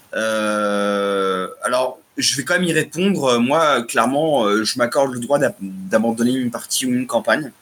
[1.65, 3.39] Alors, je vais quand même y répondre.
[3.39, 7.53] Moi, clairement, je m'accorde le droit d'ab- d'abandonner une partie ou une campagne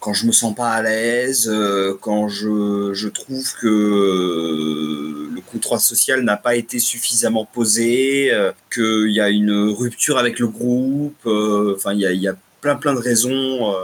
[0.00, 5.40] quand je me sens pas à l'aise, euh, quand je, je trouve que euh, le
[5.40, 10.48] contrat social n'a pas été suffisamment posé, euh, qu'il y a une rupture avec le
[10.48, 13.74] groupe, enfin il y a, y a plein plein de raisons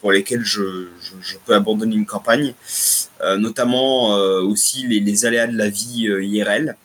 [0.00, 0.88] pour lesquelles je,
[1.20, 2.54] je, peux abandonner une campagne,
[3.38, 6.76] notamment aussi les, les aléas de la vie IRL.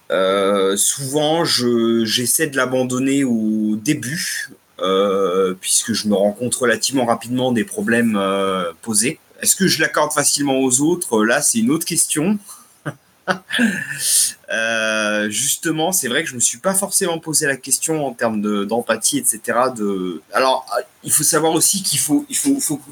[0.77, 4.49] Souvent, je, j'essaie de l'abandonner au début,
[5.59, 9.19] puisque je me rends compte relativement rapidement des problèmes euh, posés.
[9.41, 11.23] Est-ce que je l'accorde facilement aux autres?
[11.23, 12.37] Là, c'est une autre question.
[14.53, 18.41] Euh, justement, c'est vrai que je me suis pas forcément posé la question en termes
[18.41, 19.39] de- d'empathie, etc.
[19.73, 20.21] De...
[20.33, 22.25] Alors, euh, il faut savoir aussi qu'il faut,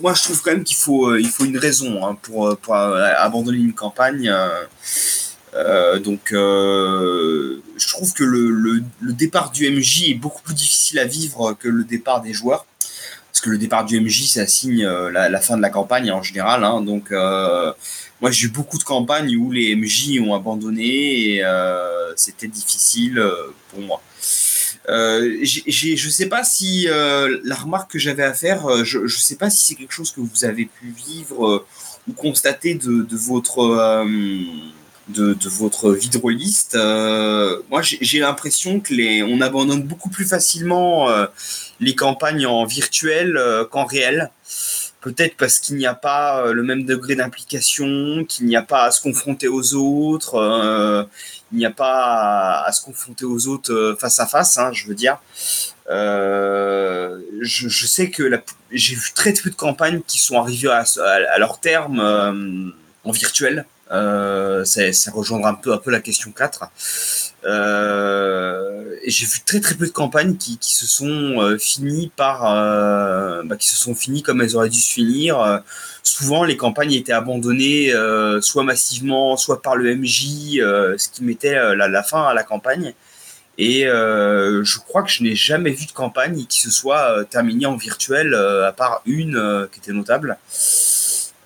[0.01, 2.55] moi je trouve quand même qu'il faut, euh, il faut une raison hein, pour, euh,
[2.69, 4.29] euh, abandonner une campagne.
[4.29, 4.63] euh,
[5.55, 8.83] Euh, donc, euh, je trouve que le,
[9.13, 12.65] départ du MJ est beaucoup plus difficile à vivre que le départ des joueurs.
[13.31, 16.21] Parce que le départ du MJ, ça signe euh, la, fin de la campagne en
[16.21, 16.63] général.
[16.63, 21.43] Hein, donc, moi, j'ai eu beaucoup de campagnes où les MJ ont abandonné et
[22.15, 23.23] c'était difficile
[23.69, 24.01] pour moi.
[24.87, 29.65] Je sais pas si la remarque que j'avais à faire, je, je sais pas si
[29.65, 31.65] c'est quelque chose que vous avez pu vivre
[32.07, 34.03] ou constater de votre
[35.09, 36.75] de, votre rôliste.
[36.75, 41.25] Euh, moi, j'ai l'impression que les, on abandonne beaucoup plus facilement euh,
[41.79, 44.31] les campagnes en virtuel euh, qu'en réel.
[45.01, 48.91] Peut-être parce qu'il n'y a pas le même degré d'implication, qu'il n'y a pas à
[48.91, 51.07] se confronter aux autres,
[51.53, 54.95] il n'y a pas à, se confronter aux autres face à face, hein, je veux
[54.95, 55.17] dire.
[55.87, 58.29] je, sais que
[58.73, 62.73] j'ai vu très peu de campagnes qui sont arrivées à leur terme
[63.05, 63.65] en virtuel.
[63.91, 64.63] Euh,
[65.13, 66.69] rejoindra un peu, la question 4.
[67.45, 73.41] Euh, j'ai vu très très peu de campagnes qui, se sont euh, finies par, euh,
[73.43, 75.63] bah, qui se sont finies comme elles auraient dû se finir.
[76.03, 77.93] Souvent, les campagnes étaient abandonnées,
[78.41, 82.93] soit massivement, soit par le MJ, ce qui mettait la, fin à la campagne.
[83.57, 87.77] Et je crois que je n'ai jamais vu de campagne qui se soit terminée en
[87.77, 90.37] virtuel, à part une qui était notable.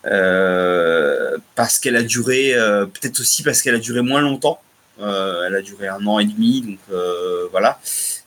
[0.06, 4.60] Euh, parce qu'elle a duré, euh, peut-être aussi parce qu'elle a duré moins longtemps.
[5.02, 6.80] Euh, elle a duré un an et demi, donc
[7.52, 7.80] voilà.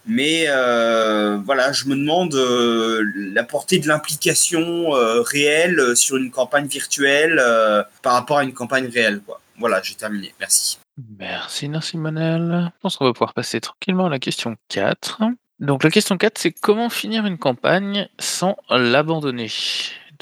[0.07, 7.43] Mais voilà, je me demande la portée de l'implication réelle sur une campagne virtuelle
[8.03, 9.21] par rapport à une campagne réelle.
[9.59, 10.35] Voilà, j'ai terminé.
[10.39, 10.79] Merci.
[11.19, 12.71] Merci, merci Manel.
[12.75, 15.21] Je pense qu'on va pouvoir passer tranquillement à la question 4.
[15.61, 19.51] Donc la question 4, c'est comment finir une campagne sans l'abandonner?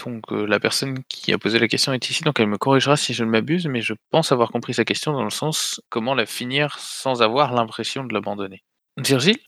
[0.04, 2.96] Donc euh, la personne qui a posé la question est ici, donc elle me corrigera
[2.96, 6.14] si je ne m'abuse, mais je pense avoir compris sa question dans le sens comment
[6.14, 8.62] la finir sans avoir l'impression de l'abandonner.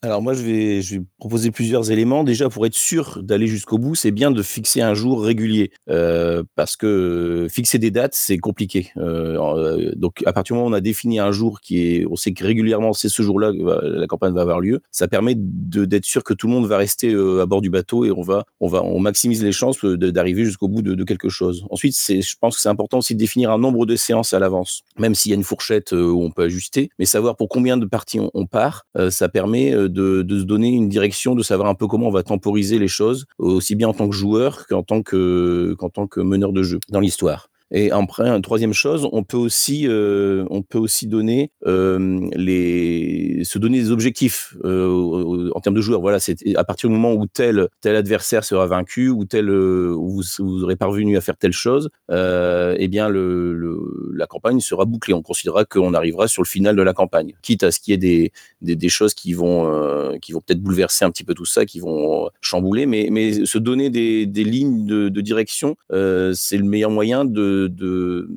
[0.03, 2.25] Alors moi, je vais, proposer plusieurs éléments.
[2.25, 5.71] Déjà, pour être sûr d'aller jusqu'au bout, c'est bien de fixer un jour régulier.
[5.89, 8.91] Euh, parce que fixer des dates, c'est compliqué.
[8.97, 12.07] Euh, donc, à partir du moment où on a défini un jour qui est...
[12.11, 14.81] On sait que régulièrement, c'est ce jour-là que la campagne va avoir lieu.
[14.91, 18.05] Ça permet d'être sûr que tout le monde va rester euh, à bord du bateau
[18.05, 21.65] et on va, on va, on maximise les chances d'arriver jusqu'au bout de, quelque chose.
[21.71, 24.83] Ensuite, je pense que c'est important aussi de définir un nombre de séances à l'avance.
[24.99, 26.91] Même s'il y a une fourchette euh, où on peut ajuster.
[26.99, 30.45] Mais savoir pour combien de parties on, on part, euh, ça permet de, de, se
[30.45, 33.89] donner une direction, de savoir un peu comment on va temporiser les choses, aussi bien
[33.89, 37.51] en tant que joueur qu'en tant que, qu'en tant que meneur de jeu dans l'histoire.
[37.73, 43.43] Et après, une troisième chose, on peut aussi, euh, on peut aussi donner euh, les,
[43.45, 46.01] se donner des objectifs euh, en termes de joueurs.
[46.01, 50.09] Voilà, c'est à partir du moment où tel tel adversaire sera vaincu ou tel où
[50.11, 55.15] vous, vous, aurez parvenu à faire telle chose, eh bien le, la campagne sera bouclée.
[55.15, 57.95] On considérera qu'on arrivera sur le final de la campagne, quitte à ce qu'il y
[57.95, 61.67] ait des, des, choses qui vont qui vont peut-être bouleverser un petit peu tout ça,
[61.67, 66.91] qui vont chambouler, mais mais se donner des, des lignes de direction, c'est le meilleur
[66.91, 68.29] moyen de de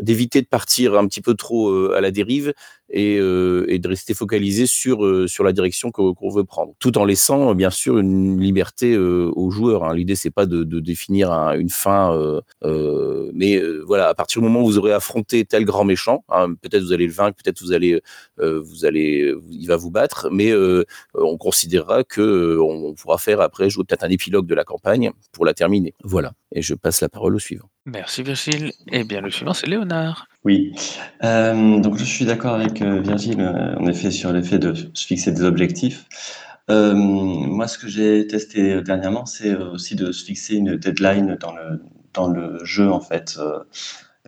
[0.00, 2.52] d'éviter de partir un petit peu trop euh, à la dérive
[2.90, 6.96] et, euh, et, de rester focalisé sur euh, sur la direction qu'on veut prendre, tout
[6.98, 9.84] en laissant bien sûr une liberté euh, aux joueurs.
[9.84, 9.94] Hein.
[9.94, 14.48] L'idée c'est pas de, de définir un, une fin, euh, mais voilà, à partir du
[14.48, 17.60] moment où vous aurez affronté tel grand méchant, hein, peut-être vous allez le vaincre, peut-être
[17.60, 18.00] vous allez
[18.38, 20.52] vous allez, il va vous battre, mais
[21.14, 25.44] on considérera que on pourra faire après jouer peut-être un épilogue de la campagne pour
[25.44, 25.94] la terminer.
[26.04, 27.68] Voilà, et je passe la parole au suivant.
[27.86, 28.68] Merci Virgile.
[28.92, 30.28] Et eh bien le suivant c'est Léonard.
[30.44, 30.72] Oui,
[31.24, 35.06] euh, donc je suis d'accord avec euh, Virgile, euh, en effet, sur l'effet de se
[35.06, 36.06] fixer des objectifs.
[36.68, 41.82] Moi, ce que j'ai testé dernièrement, c'est aussi de se fixer une deadline dans le,
[42.12, 43.38] dans le jeu, en fait.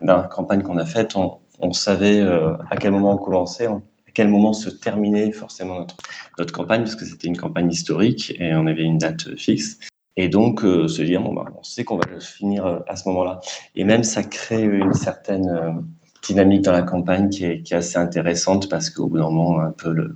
[0.01, 4.27] dans la campagne qu'on a faite, on, savait à quel moment on commençait, à quel
[4.27, 5.97] moment se terminait forcément notre,
[6.39, 9.77] notre campagne, parce que c'était une campagne historique et on avait une date fixe.
[10.17, 13.39] Et donc, se dire, bon, bah, on sait qu'on va le finir à ce moment-là.
[13.75, 15.85] Et même, ça crée une certaine
[16.21, 20.15] dynamique dans la campagne qui est, assez intéressante parce qu'au bout d'un moment, un peu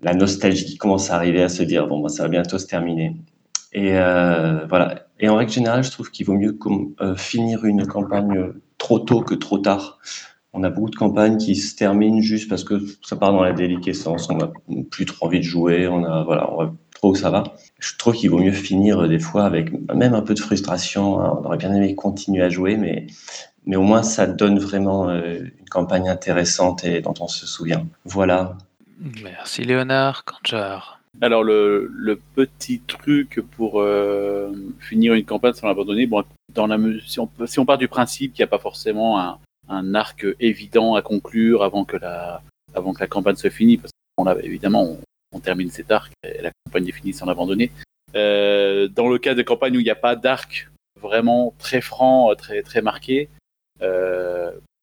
[0.00, 2.66] la nostalgie qui commence à arriver à se dire bon, bah, ça va bientôt se
[2.66, 3.16] terminer.
[3.72, 5.06] Et euh, voilà.
[5.20, 6.56] Et en règle générale, je trouve qu'il vaut mieux
[7.00, 9.98] euh, finir une campagne trop tôt que trop tard.
[10.54, 13.52] On a beaucoup de campagnes qui se terminent juste parce que ça part dans la
[13.52, 14.30] déliquescence.
[14.30, 14.50] On n'a
[14.90, 15.86] plus trop envie de jouer.
[15.88, 17.44] On a voilà, on va trop où ça va.
[17.78, 21.16] Je trouve qu'il vaut mieux finir des fois avec même un peu de frustration.
[21.16, 23.06] On aurait bien aimé continuer à jouer, mais
[23.68, 27.86] mais au moins ça donne vraiment euh, une campagne intéressante et dont on se souvient.
[28.04, 28.56] Voilà.
[29.22, 30.24] Merci Léonard.
[30.24, 31.00] Kanjar.
[31.20, 36.78] Alors le, le, petit truc pour euh, finir une campagne sans l'abandonner, bon, dans la
[37.06, 39.38] si on, si on part du principe qu'il n'y a pas forcément un,
[39.68, 42.40] un arc évident à conclure avant que la,
[42.74, 43.80] avant que la campagne se finisse.
[43.80, 44.98] Parce qu'on a, évidemment, on,
[45.32, 47.70] on, termine cet arc et la campagne est finie sans l'abandonner.
[48.14, 52.34] Euh, dans le cas de campagne où il n'y a pas d'arc vraiment très franc,
[52.36, 53.37] très, très marqué, euh,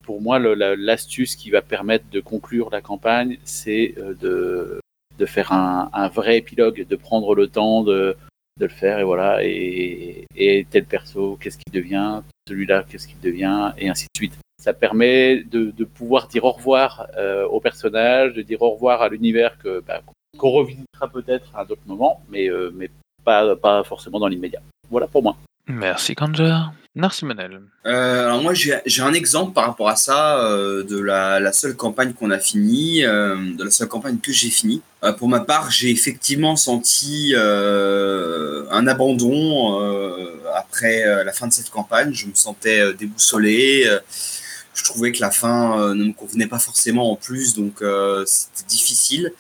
[0.05, 4.79] pour moi, l'astuce qui va permettre de conclure la campagne, c'est euh,
[5.17, 8.15] de, faire un, un, vrai épilogue, de prendre le temps de,
[8.59, 10.25] le faire, et voilà, et,
[10.69, 14.37] tel perso, qu'est-ce qu'il devient, celui-là, qu'est-ce qu'il devient, et ainsi de suite.
[14.61, 19.09] Ça permet de, pouvoir dire au revoir euh, au personnage, de dire au revoir à
[19.09, 20.01] l'univers que bah,
[20.37, 22.89] qu'on revisitera peut-être à d'autres moments, mais, euh, mais
[23.23, 24.61] pas, pas forcément dans l'immédiat.
[24.89, 25.35] Voilà pour moi.
[25.67, 26.71] Merci Kanja.
[26.97, 27.59] Merci Manel.
[27.85, 32.13] Euh, alors moi j'ai un exemple par rapport à ça euh, de la, seule campagne
[32.13, 34.81] qu'on a finie, euh, de la seule campagne que j'ai finie.
[35.17, 39.77] Pour ma part j'ai effectivement senti un abandon
[40.55, 42.13] après la fin de cette campagne.
[42.13, 43.87] Je me sentais déboussolé.
[44.75, 47.81] Je trouvais que la fin ne me convenait pas forcément en plus, donc
[48.25, 49.31] c'était difficile.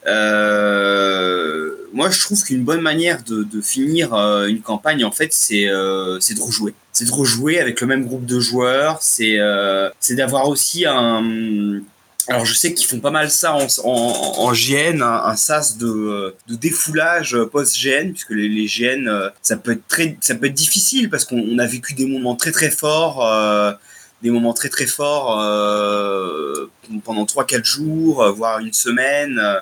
[1.93, 6.41] moi je trouve qu'une bonne manière de, de finir une campagne en fait c'est de
[6.41, 11.81] rejouer c'est de rejouer avec le même groupe de joueurs, c'est euh, d'avoir aussi un...
[12.27, 15.77] Alors je sais qu'ils font pas mal ça en, en, en GN, un, un, sas
[15.77, 20.47] de, de défoulage post-GN, puisque les, les, GN, euh, ça peut être très, ça peut
[20.47, 23.23] être difficile parce qu'on a vécu des moments très très forts.
[23.27, 23.73] Euh,
[24.21, 26.69] des moments très très forts euh,
[27.03, 29.39] pendant 3-4 jours, euh, voire une semaine.
[29.39, 29.59] Euh,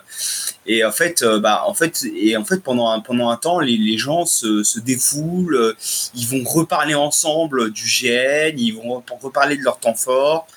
[0.66, 3.78] et en fait, bah, en fait, et en fait pendant, un, pendant un temps, les,
[3.78, 5.76] les gens se, se, défoulent,
[6.16, 10.48] ils vont reparler ensemble du GN, ils vont reparler de leur temps fort,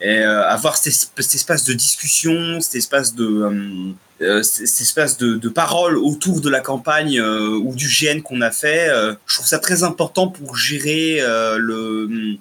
[0.00, 3.94] et avoir cet, cet, espace de discussion, cet espace de...
[4.22, 8.40] Euh, cet espace de, de, parole autour de la campagne euh, ou du GN qu'on
[8.40, 11.20] a fait, euh, je trouve ça très important pour gérer
[11.56, 12.36] le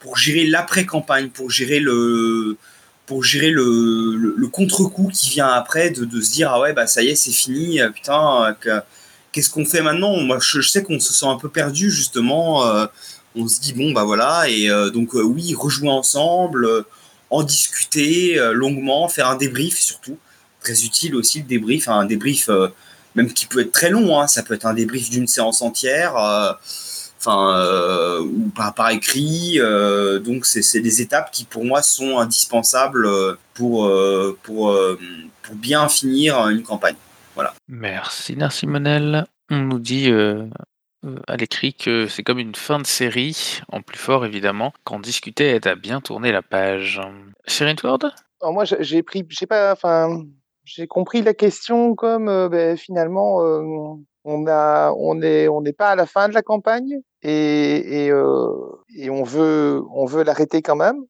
[0.00, 2.56] pour gérer l'après-campagne, pour gérer le
[4.52, 7.80] contre-coup qui vient après, de, se dire ah ouais bah ça y est c'est fini,
[7.80, 8.80] euh, putain euh,
[9.32, 10.16] qu'est-ce qu'on fait maintenant?
[10.20, 12.86] Moi je, sais qu'on se sent un peu perdu justement, euh,
[13.34, 16.84] on se dit bon bah voilà et donc oui rejouer ensemble,
[17.30, 20.18] en discuter longuement, faire un débrief surtout,
[20.60, 22.50] très utile aussi le débrief, un débrief
[23.14, 26.14] même qui peut être très long, hein, ça peut être un débrief d'une séance entière
[27.18, 29.54] enfin euh, ou par, par écrit.
[29.56, 34.98] Euh, donc c'est des étapes qui pour moi sont indispensables euh, pour euh, pour euh,
[35.42, 36.96] pour bien finir une campagne.
[37.34, 37.54] Voilà.
[37.68, 39.26] Merci merci Manel.
[39.50, 40.12] On nous dit
[41.26, 45.48] à l'écrit que c'est comme une fin de série, en plus fort évidemment, quand discuter
[45.54, 47.00] aide à bien tourner la page.
[47.46, 48.12] Shirin Ward
[48.42, 50.24] Alors moi j'ai pris, je sais pas, enfin
[50.68, 53.62] j'ai compris la question comme euh, ben, finalement euh,
[54.24, 58.10] on a on est on n'est pas à la fin de la campagne et et,
[58.10, 58.50] euh,
[58.94, 61.00] et on veut on veut l'arrêter quand même.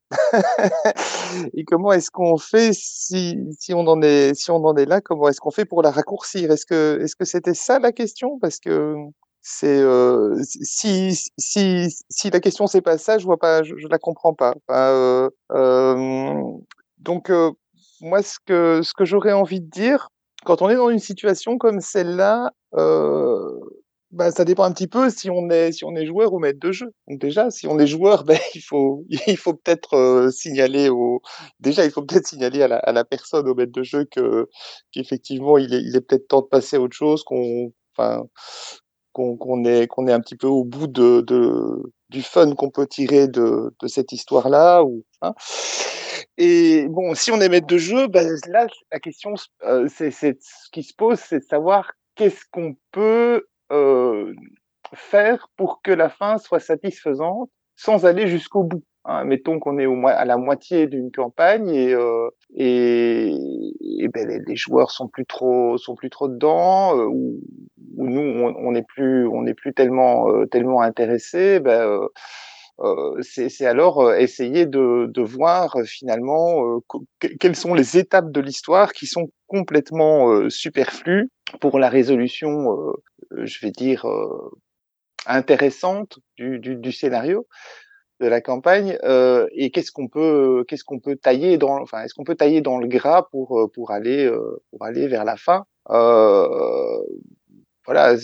[1.55, 5.01] Et comment est-ce qu'on fait si si on en est si on en est là
[5.01, 6.51] comment est-ce qu'on fait pour la raccourcir?
[6.53, 8.39] Est-ce que est-ce que c'était ça la question?
[8.41, 8.95] Parce que
[9.43, 13.89] c'est euh, si si si la question c'est pas ça je vois pas je, je
[13.89, 14.55] la comprends pas.
[14.69, 15.29] Enfin,
[16.99, 17.31] donc
[18.01, 20.09] moi, ce que, ce que j'aurais envie de dire,
[20.45, 23.59] quand on est dans une situation comme celle-là, euh,
[24.11, 26.59] bah, ça dépend un petit peu si on est si on est joueur ou maître
[26.61, 26.93] de jeu.
[27.09, 31.21] Donc déjà, si on est joueur, ben il faut il faut peut-être euh, signaler au
[31.61, 34.49] déjà il faut peut-être signaler à la, à la personne au maître de jeu que
[34.93, 38.25] qu'effectivement il est il est peut-être temps de passer à autre chose, qu'on enfin
[39.13, 42.71] qu'on qu'on est qu'on est un petit peu au bout de, de du fun qu'on
[42.71, 45.35] peut tirer de de cette histoire-là ou hein.
[46.41, 49.35] Et bon, si on est maître de jeu, ben là, la question,
[49.65, 54.33] euh, c'est ce qui se pose, c'est de savoir qu'est-ce qu'on peut euh,
[54.95, 58.85] faire pour que la fin soit satisfaisante sans aller jusqu'au bout.
[59.05, 59.25] Hein.
[59.25, 65.09] Mettons qu'on est au à la moitié d'une campagne et, euh, ben les, joueurs sont
[65.09, 67.41] plus trop sont plus trop dedans ou,
[67.97, 71.59] ou, nous on n'est plus on n'est plus tellement tellement intéressés.
[71.59, 72.01] Ben,
[73.23, 76.81] c'est alors euh, essayer de, de voir euh, finalement
[77.41, 82.77] quelles sont les étapes de l'histoire qui sont complètement superflues pour la résolution,
[83.33, 84.07] je vais dire,
[85.27, 87.47] intéressante du, du, du scénario
[88.21, 92.15] de la campagne euh, et qu'est-ce qu'on peut qu'est-ce qu'on peut tailler dans enfin est-ce
[92.15, 95.65] qu'on peut tailler dans le gras pour pour aller euh, pour aller vers la fin
[95.91, 96.99] euh,
[97.87, 98.17] voilà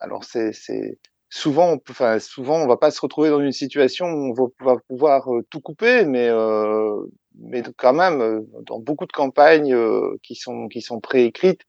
[0.00, 0.98] alors c'est c'est
[1.32, 5.26] souvent, enfin, souvent, on va pas se retrouver dans une situation où on va, pouvoir
[5.48, 7.06] tout couper, mais, euh,
[7.38, 9.74] mais quand même, dans beaucoup de campagnes
[10.22, 11.62] qui sont qui sont préécrites,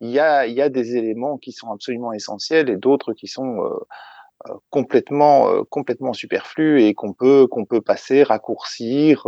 [0.00, 3.26] il y a il y a des éléments qui sont absolument essentiels et d'autres qui
[3.26, 9.24] sont euh, complètement complètement superflues et qu'on peut qu'on peut passer, raccourcir,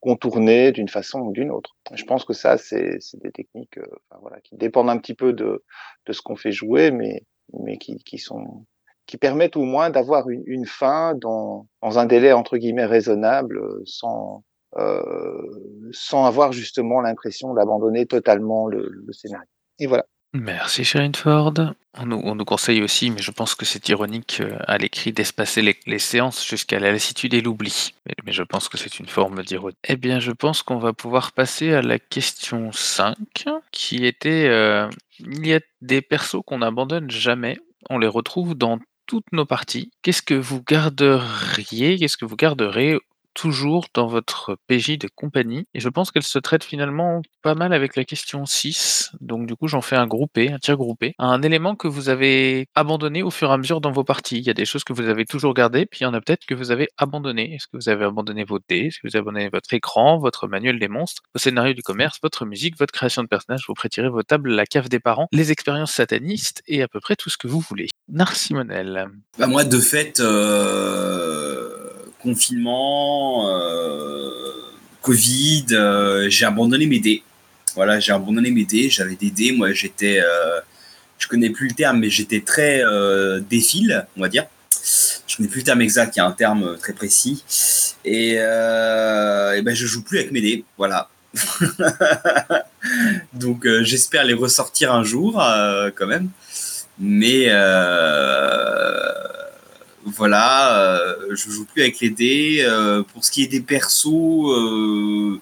[0.00, 1.76] contourner d'une façon ou d'une autre.
[1.94, 3.80] Je pense que ça c'est des techniques
[4.20, 5.64] voilà qui dépendent un petit peu de
[6.06, 8.66] de ce qu'on fait jouer, mais mais qui qui sont
[9.06, 14.44] qui permettent au moins d'avoir une, fin dans un délai entre guillemets raisonnable, euh, sans
[14.78, 19.48] euh, sans avoir justement l'impression d'abandonner totalement le, scénario.
[19.78, 20.04] Et voilà.
[20.34, 21.54] Merci Sharon Ford.
[21.94, 25.12] On nous, on nous conseille aussi, mais je pense que c'est ironique euh, à l'écrit,
[25.12, 27.94] d'espacer les, séances jusqu'à la lassitude et l'oubli.
[28.26, 29.76] Mais, je pense que c'est une forme d'ironie.
[29.84, 33.16] Eh bien, je pense qu'on va pouvoir passer à la question 5,
[33.70, 34.46] qui était
[35.20, 37.58] il y a des persos qu'on n'abandonne jamais.
[37.88, 39.90] On les retrouve dans toutes nos parties.
[40.02, 41.98] Qu'est-ce que vous garderiez?
[41.98, 42.98] Qu'est-ce que vous garderez
[43.36, 47.74] toujours dans votre PJ de compagnie et je pense qu'elle se traite finalement pas mal
[47.74, 49.12] avec la question 6.
[49.20, 51.14] Donc du coup, j'en fais un groupé, un tir groupé.
[51.18, 54.38] Un élément que vous avez abandonné au fur et à mesure dans vos parties.
[54.38, 56.20] Il y a des choses que vous avez toujours gardées, puis il y en a
[56.20, 57.54] peut-être que vous avez abandonné.
[57.54, 58.86] Est-ce que vous avez abandonné vos dés?
[58.86, 62.18] Est-ce que vous avez abandonné votre écran, votre manuel des monstres, vos scénarios du commerce,
[62.22, 65.52] votre musique, votre création de personnages, vous prétirez vos tables, la cave des parents, les
[65.52, 67.88] expériences satanistes et à peu près tout ce que vous voulez.
[68.08, 69.08] Narcimonel.
[69.38, 71.45] Bah moi, de fait, euh,
[72.22, 74.30] confinement, euh,
[75.02, 77.22] Covid, euh, j'ai abandonné mes dés.
[77.74, 78.90] Voilà, j'ai abandonné mes dés.
[78.90, 79.52] J'avais des dés.
[79.52, 80.60] Moi, j'étais, euh,
[81.18, 82.82] je connais plus le terme, mais j'étais très
[83.48, 84.46] défile, on va dire.
[85.26, 86.16] Je connais plus le terme exact.
[86.16, 87.44] Il y a un terme très précis.
[88.04, 90.64] Et, euh, et ben, je joue plus avec mes dés.
[90.78, 91.08] Voilà.
[93.34, 95.34] Donc, j'espère les ressortir un jour,
[95.94, 96.30] quand même.
[96.98, 97.50] Mais
[100.06, 102.58] voilà, euh, je joue plus avec les dés.
[102.60, 105.40] Euh, pour ce qui est des persos, euh,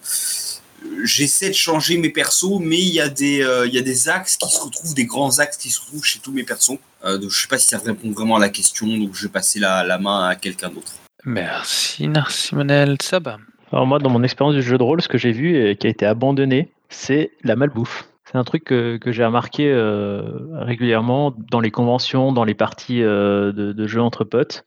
[1.03, 4.09] j'essaie de changer mes persos, mais il y a des euh, il y a des
[4.09, 6.79] axes qui se retrouvent, des grands axes qui se retrouvent chez tous mes persos.
[7.03, 9.31] Euh, donc je sais pas si ça répond vraiment à la question, donc je vais
[9.31, 10.93] passer la, la main à quelqu'un d'autre.
[11.23, 12.97] Merci Narcimonel.
[13.01, 13.37] Saba.
[13.71, 15.87] Alors moi, dans mon expérience du jeu de rôle, ce que j'ai vu et qui
[15.87, 18.07] a été abandonné, c'est la malbouffe.
[18.35, 20.21] C'est un truc que, j'ai remarqué euh,
[20.51, 24.65] régulièrement dans les conventions, dans les parties euh, de, de jeux entre potes.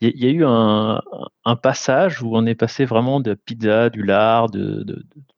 [0.00, 1.00] Il y, a- eu un,
[1.62, 4.84] passage où on est passé vraiment de pizza, du lard, de,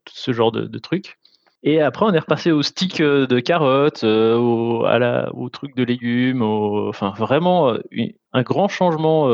[0.08, 1.18] ce genre de, trucs.
[1.62, 7.12] Et après, on est repassé au stick euh, de carottes, au, truc de légumes, enfin
[7.14, 7.74] vraiment
[8.32, 9.28] un grand changement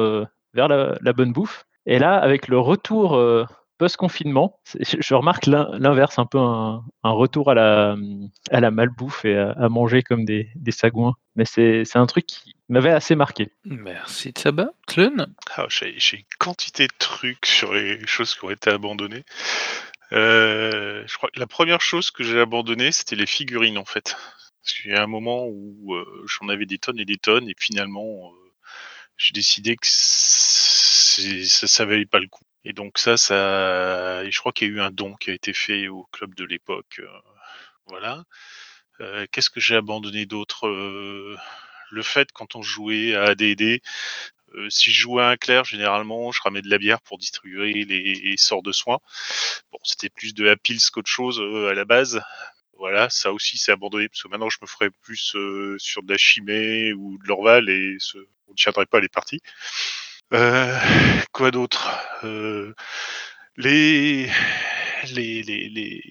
[0.52, 1.64] vers la, la bonne bouffe.
[1.86, 3.16] Et là, avec le retour
[3.82, 7.96] post-confinement, je remarque l'in- l'inverse, un peu un, un retour à la,
[8.52, 11.14] à la malbouffe et à, à manger comme des, des sagouins.
[11.34, 13.50] Mais c'est un truc qui m'avait assez marqué.
[13.64, 14.68] Merci Saba.
[14.86, 15.34] Clun.
[15.56, 19.24] Ah, J'ai j'ai une quantité de trucs sur les choses qui ont été abandonnées.
[20.12, 24.14] Euh, je crois que la première chose que j'ai abandonnée, c'était les figurines en fait.
[24.62, 27.48] Parce qu'il y a un moment où euh, j'en avais des tonnes et des tonnes,
[27.48, 28.50] et finalement, euh,
[29.16, 32.44] j'ai décidé que ça, ça valait pas le coup.
[32.64, 35.52] Et donc ça, ça, je crois qu'il y a eu un don qui a été
[35.52, 37.00] fait au club de l'époque.
[37.00, 37.08] euh,
[37.86, 38.24] voilà.
[39.00, 41.36] Euh, Qu'est-ce que j'ai abandonné d'autre Euh,
[41.90, 43.82] Le fait quand on jouait à AD&D,
[44.54, 47.72] euh, si je jouais à un clerc, généralement, je ramais de la bière pour distribuer
[47.84, 48.98] les, sorts de soins.
[49.72, 51.40] Bon, c'était plus de la qu'autre chose
[51.70, 52.22] à la base.
[52.78, 55.36] Voilà, ça aussi c'est abandonné parce que maintenant je me ferais plus
[55.78, 59.40] sur de la chimée ou de l'orval et ce, on ne tiendrait pas les parties.
[60.32, 60.78] Euh,
[61.32, 61.90] quoi d'autre?
[62.24, 62.74] Euh,
[63.56, 64.30] les,
[65.12, 66.02] les, les, les,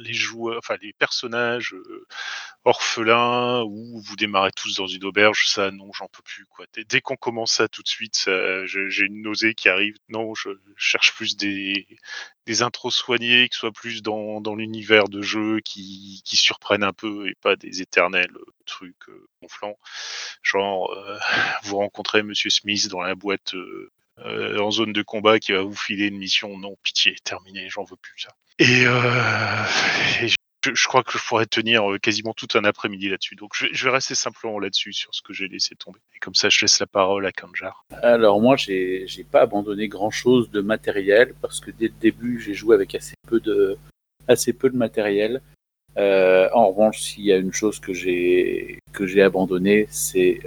[0.00, 2.06] les joueurs, enfin les personnages euh,
[2.64, 6.66] orphelins où vous démarrez tous dans une auberge, ça non, j'en peux plus quoi.
[6.88, 8.28] Dès, qu'on commence ça tout de suite,
[8.64, 9.96] j'ai une nausée qui arrive.
[10.08, 11.86] Non, je cherche plus des,
[12.48, 16.94] des intros soignés qui soient plus dans, dans l'univers de jeu, qui, qui surprennent un
[16.94, 19.78] peu et pas des éternels euh, trucs euh, gonflants.
[20.42, 21.18] Genre, euh,
[21.64, 23.54] vous rencontrez Monsieur Smith dans la boîte
[24.24, 26.58] euh, en zone de combat qui va vous filer une mission.
[26.58, 28.30] Non, pitié, terminé, j'en veux plus ça.
[28.58, 30.28] Et, euh,
[30.64, 33.36] je, crois que je pourrais tenir euh, quasiment tout un après-midi là-dessus.
[33.36, 36.00] Donc je vais, rester simplement là-dessus sur ce que j'ai laissé tomber.
[36.16, 37.84] Et comme ça, je laisse la parole à Kanjar.
[38.02, 42.74] Alors moi, j'ai pas abandonné grand-chose de matériel parce que dès le début, j'ai joué
[42.74, 43.78] avec assez peu de
[44.26, 45.40] assez peu de matériel.
[45.96, 50.40] En revanche, s'il y a une chose que j'ai que j'ai abandonné, c'est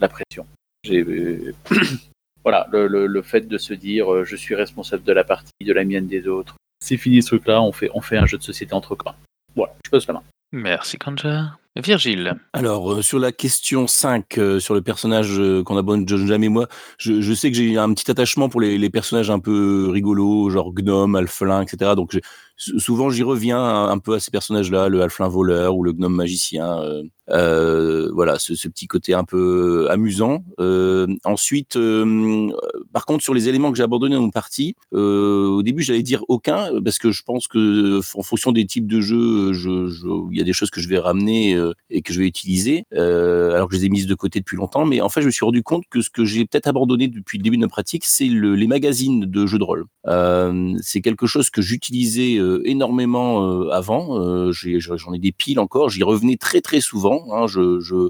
[0.00, 0.46] la pression.
[0.84, 1.04] J'ai
[2.44, 5.52] voilà le, le, le fait de se dire euh, je suis responsable de la partie,
[5.60, 6.54] de la mienne des autres.
[6.84, 7.60] C'est fini ce truc-là.
[7.62, 9.16] On fait on fait un jeu de société entre copains.
[9.56, 10.22] Voilà, je pose la main.
[10.52, 11.56] Merci Kanja.
[11.76, 12.34] Virgile.
[12.54, 16.66] Alors, euh, sur la question 5, euh, sur le personnage euh, qu'on abandonne jamais, moi,
[16.98, 20.50] je, je sais que j'ai un petit attachement pour les, les personnages un peu rigolos,
[20.50, 21.92] genre gnome, alphelin, etc.
[21.94, 22.22] Donc, j'ai-
[22.58, 26.80] souvent j'y reviens un, peu à ces personnages-là, le halflin voleur ou le gnome magicien.
[26.82, 30.44] euh, euh, voilà, ce, petit côté un peu amusant.
[30.60, 32.48] Euh, ensuite, euh,
[32.92, 36.02] par contre, sur les éléments que j'ai abandonnés dans mon partie, euh, au début, j'allais
[36.02, 40.06] dire aucun, parce que je pense que en fonction des types de jeux, je, je-
[40.32, 42.84] il y a des choses que je vais ramener euh, et que je vais utiliser,
[42.92, 44.86] alors que je les ai mises de côté depuis longtemps.
[44.86, 47.38] Mais en fait, je me suis rendu compte que ce que j'ai peut-être abandonné depuis
[47.38, 49.84] le début de ma pratique, c'est le- les magazines de jeux de rôle.
[50.82, 54.18] C'est quelque chose que j'utilisais énormément euh, avant.
[54.18, 55.88] Euh, J'en ai des piles encore.
[55.90, 57.26] J'y revenais très très souvent.
[57.32, 57.46] hein.
[57.46, 58.08] Je-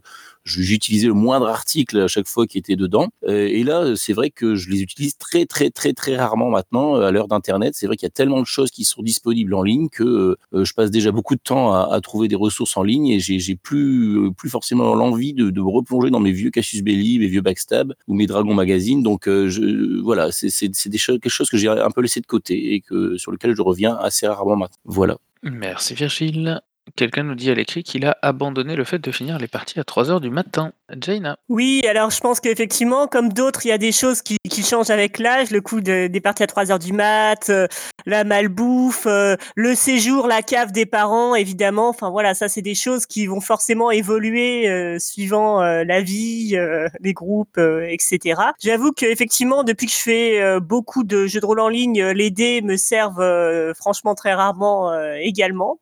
[0.48, 3.08] j'utilisais le moindre article à chaque fois qui était dedans.
[3.26, 6.96] Euh, et là, c'est vrai que je les utilise très très très très rarement maintenant
[6.96, 7.74] euh, à l'heure d'Internet.
[7.74, 10.64] C'est vrai qu'il y a tellement de choses qui sont disponibles en ligne que euh,
[10.64, 14.32] je passe déjà beaucoup de temps à, trouver des ressources en ligne et j'ai plus
[14.36, 18.14] plus forcément l'envie de, me replonger dans mes vieux Cassius Belli, mes vieux Backstab ou
[18.14, 19.02] mes Dragon Magazine.
[19.02, 23.16] Donc je, voilà, c'est quelque chose que j'ai un peu laissé de côté et que
[23.16, 24.78] sur lequel je reviens assez rarement maintenant.
[24.84, 25.18] Voilà.
[25.42, 26.60] Merci Virgile.
[26.96, 29.82] Quelqu'un nous dit à l'écrit qu'il a abandonné le fait de finir les parties à
[29.82, 30.72] 3h du matin.
[30.98, 31.38] Jaina.
[31.48, 34.88] Oui, alors je pense qu'effectivement, comme d'autres, il y a des choses qui, qui changent
[34.90, 37.66] avec l'âge, le coup de- des parties à 3 heures du mat, euh,
[38.06, 41.90] la malbouffe, euh, le séjour, la cave des parents, évidemment.
[41.90, 46.52] Enfin voilà, ça c'est des choses qui vont forcément évoluer euh, suivant euh, la vie,
[46.56, 48.40] euh, les groupes, euh, etc.
[48.58, 52.62] J'avoue qu'effectivement, depuis que je fais beaucoup de jeux de rôle en ligne, les dés
[52.62, 55.80] me servent franchement très rarement également.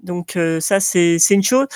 [0.00, 1.66] Donc euh, ça c'est une chose.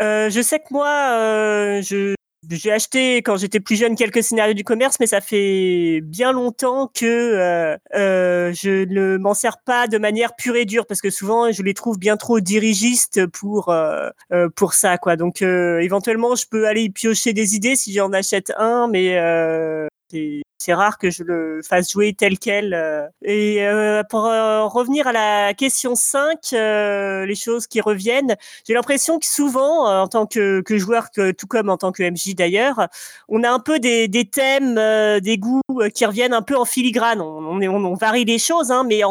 [0.00, 2.14] Euh, je sais que moi, euh, je
[2.48, 6.88] j'ai acheté quand j'étais plus jeune quelques scénarios du commerce, mais ça fait bien longtemps
[6.92, 11.10] que euh, euh, je ne m'en sers pas de manière pure et dure parce que
[11.10, 15.16] souvent je les trouve bien trop dirigistes pour euh, euh, pour ça quoi.
[15.16, 19.16] Donc éventuellement je peux aller piocher des idées si j'en achète un, mais
[20.60, 22.74] c'est rare que je le fasse jouer tel quel.
[22.74, 23.06] euh.
[23.22, 28.36] Et euh, pour euh, revenir à la question 5, euh, les choses qui reviennent,
[28.68, 32.02] j'ai l'impression que souvent, en tant que, que joueur, que, tout comme en tant que
[32.02, 32.88] MJ d'ailleurs,
[33.28, 34.74] on a un peu des, des thèmes,
[35.20, 35.62] des goûts
[35.94, 37.20] qui reviennent un peu en filigrane.
[37.20, 39.02] On, on, on- varie les choses, hein, mais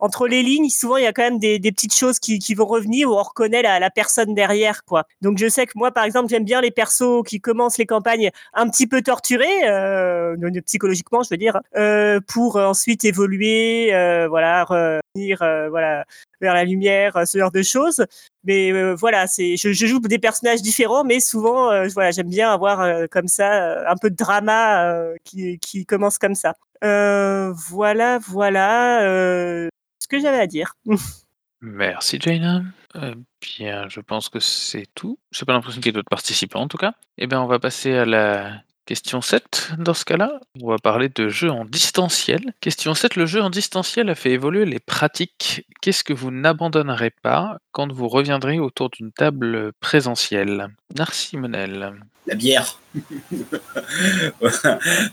[0.00, 2.54] entre les lignes, souvent il y a quand même des, des petites choses qui, qui
[2.54, 4.84] vont revenir où on reconnaît la, la personne derrière.
[4.84, 5.04] quoi.
[5.22, 8.30] Donc je sais que moi, par exemple, j'aime bien les persos qui commencent les campagnes
[8.54, 10.27] un petit peu torturés, euh,
[10.64, 16.04] psychologiquement, je veux dire, euh, pour ensuite évoluer, euh, voilà, revenir, euh, voilà,
[16.40, 18.04] vers la lumière, euh, ce genre de choses.
[18.44, 22.52] Mais euh, voilà, c'est, je, joue des personnages différents, mais souvent, euh, voilà, j'aime bien
[22.52, 26.54] avoir euh, comme ça euh, un peu de drama euh, qui, commence comme ça.
[26.84, 29.68] Euh, voilà, voilà euh,
[29.98, 30.74] ce que j'avais à dire.
[31.60, 32.62] Merci Jaina.
[32.94, 33.14] Euh,
[33.58, 35.18] bien, je pense que c'est tout.
[35.32, 36.94] J'ai pas l'impression qu'il y ait d'autres participants en tout cas.
[37.18, 40.40] Eh bien, on va passer à la question 7 dans ce cas-là.
[40.62, 42.54] On va parler de jeux en distanciel.
[42.62, 45.66] Question 7, le jeu en distanciel a fait évoluer les pratiques.
[45.82, 50.68] Qu'est-ce que vous n'abandonnerez pas quand vous reviendrez autour d'une table présentielle?
[50.96, 51.96] Narcy Monel.
[52.26, 52.80] La bière.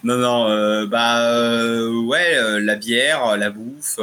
[0.05, 3.99] non, non, euh, bah euh, ouais, euh, la bière, la bouffe.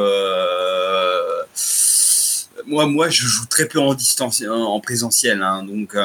[2.66, 5.96] Moi, moi, je joue très peu en en présentiel, hein, donc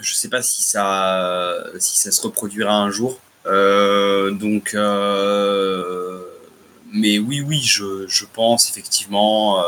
[0.00, 3.18] je sais pas si ça, si ça se reproduira un jour.
[3.46, 6.20] Euh, donc, euh,
[6.92, 9.62] mais oui, oui, je, je pense effectivement euh,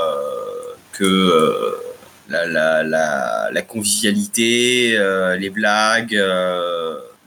[0.92, 1.76] que euh,
[2.28, 6.20] la, la, la, la convivialité, euh, les blagues.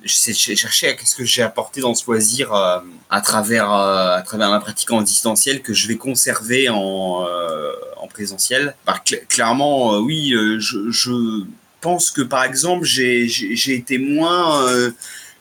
[0.04, 2.80] J'ai cherché à qu'est-ce que j'ai apporté dans ce loisir euh,
[3.12, 7.72] à travers euh, à travers ma pratique en distanciel que je vais conserver en euh,
[7.98, 8.76] en présentiel.
[8.88, 11.44] Bah, cl clairement, oui, je, je
[11.82, 14.92] pense que par exemple j'ai été moins euh,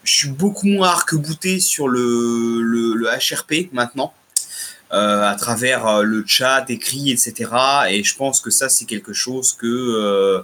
[0.04, 4.12] je suis beaucoup moins arc-bouté sur le, le, le HRP maintenant
[4.92, 7.50] euh, à travers euh, le chat écrit, etc.
[7.90, 10.42] Et je pense que ça, c'est quelque chose que, euh,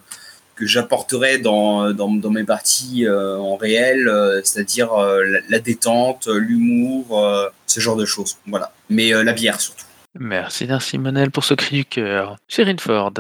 [0.55, 5.59] que j'apporterai dans, dans, dans, mes parties euh, en réel, euh, c'est-à-dire euh, la, la,
[5.59, 8.37] détente, l'humour, euh, ce genre de choses.
[8.47, 8.73] Voilà.
[8.89, 9.85] Mais euh, la bière surtout.
[10.19, 12.37] Merci, merci Manel pour ce cri du cœur.
[12.49, 13.13] Sherine Ford.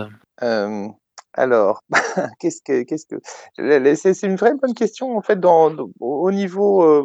[1.39, 1.83] Euh, alors,
[2.41, 3.17] qu'est-ce que, qu'est-ce que,
[3.95, 5.39] c'est une vraie bonne question en fait.
[5.39, 7.05] Dans, au niveau euh,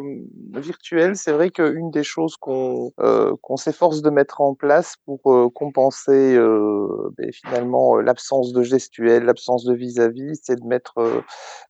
[0.54, 5.20] virtuel, c'est vrai qu'une des choses qu'on euh, qu'on s'efforce de mettre en place pour
[5.32, 11.22] euh, compenser ben, finalement l'absence de gestuel, l'absence de vis-à-vis, c'est de mettre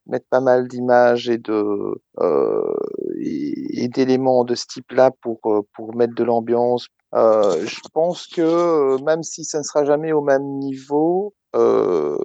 [0.06, 2.00] mettre pas mal d'images et de
[3.18, 5.40] et, et d'éléments de ce type-là pour
[5.74, 6.88] pour mettre de l'ambiance.
[7.12, 12.16] je pense que même si ça ne sera jamais au même niveau, euh,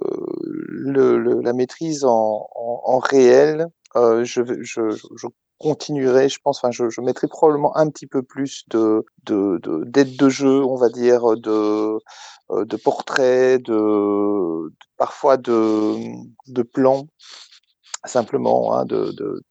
[0.92, 3.66] la maîtrise en, réel,
[3.96, 4.42] euh, je,
[5.58, 10.16] continuerai, je pense, enfin, je, mettrai probablement un petit peu plus de de de- d'aide
[10.16, 11.98] de, jeu, on va dire, de
[12.50, 15.96] euh, de portraits, de, parfois de
[16.48, 17.06] de plans
[18.04, 18.86] simplement, hein,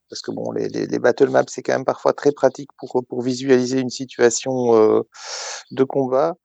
[0.09, 3.89] parce que bon, les, battle maps c'est quand même parfois très pratique pour visualiser une
[3.89, 5.01] situation euh,
[5.71, 6.35] de combat.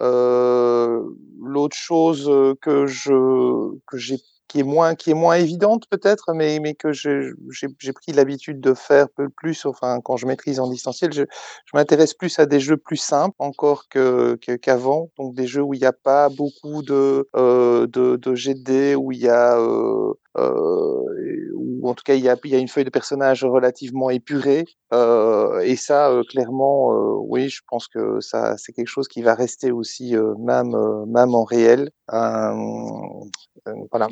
[0.00, 2.30] L'autre chose
[2.60, 4.18] que j'ai
[4.48, 8.74] qui est moins qui est moins évidente peut-être, mais mais que j'ai pris l'habitude de
[8.74, 12.60] faire peu plus, enfin quand je maîtrise en distanciel, je je m'intéresse plus à des
[12.60, 16.82] jeux plus simples encore que qu'avant, donc des jeux où il n'y a pas beaucoup
[16.82, 22.22] de euh, de, de dés, où il y a euh, ou en tout cas il
[22.24, 27.48] y a une feuille de personnage relativement épurée, euh, et ça, euh, clairement, euh, oui,
[27.48, 31.34] je pense que ça, c'est quelque chose qui va rester aussi, euh, même, euh, même
[31.34, 31.90] en réel.
[32.12, 32.16] Euh,
[33.68, 34.08] euh, voilà.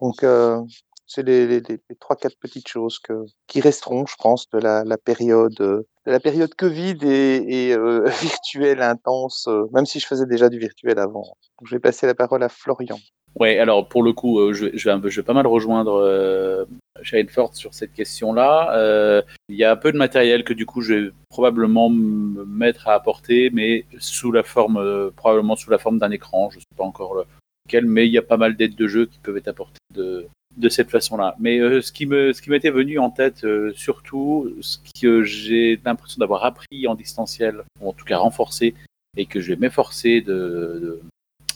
[0.00, 0.60] Donc, euh,
[1.06, 3.00] c'est les, les, les, les trois, quatre petites choses
[3.46, 8.82] qui resteront, je pense, de la, période, euh, de la période Covid et, euh, virtuelle
[8.82, 11.36] intense, euh, même si je faisais déjà du virtuel avant.
[11.64, 12.98] Je vais passer la parole à Florian.
[13.38, 16.66] Ouais, alors pour le coup, je, vais, pas mal rejoindre
[17.02, 19.22] Shane Ford sur cette question-là.
[19.50, 22.88] Il y a un peu de matériel que du coup je vais probablement me mettre
[22.88, 26.48] à apporter, mais sous la forme, probablement sous la forme d'un écran.
[26.48, 27.26] Je sais pas encore
[27.66, 30.26] lequel, mais il y a pas mal d'aides de jeu qui peuvent être apportées de,
[30.56, 31.36] de cette façon-là.
[31.38, 35.22] Mais euh, ce qui me, ce qui m'était venu en tête euh, surtout, ce que
[35.22, 38.74] j'ai l'impression d'avoir appris en distanciel, ou en tout cas renforcé,
[39.16, 41.00] et que je vais m'efforcer de, de,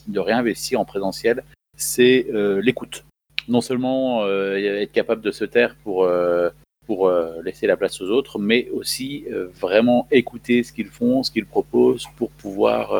[0.09, 1.44] de réinvestir en présentiel,
[1.76, 3.05] c'est euh, l'écoute.
[3.48, 6.51] Non seulement euh, être capable de se taire pour, euh,
[6.86, 9.24] pour euh, laisser la place aux autres, mais aussi
[9.61, 12.92] vraiment écouter ce qu'ils font, ce qu'ils proposent pour pouvoir,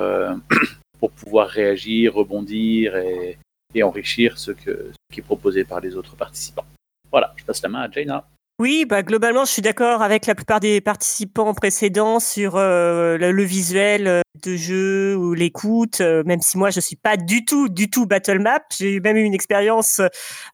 [0.99, 3.39] pour pouvoir réagir, rebondir et,
[3.75, 6.65] et enrichir ce, que, qui est proposé par les autres participants.
[7.11, 8.25] Voilà, je passe la main à Jaina.
[8.61, 13.43] Oui, bah globalement, je suis d'accord avec la plupart des participants précédents sur euh, le,
[13.43, 17.69] visuel euh, de jeu ou l'écoute, euh, même si moi je suis pas du tout,
[17.69, 18.61] du tout battle map.
[18.77, 20.01] J'ai même eu une expérience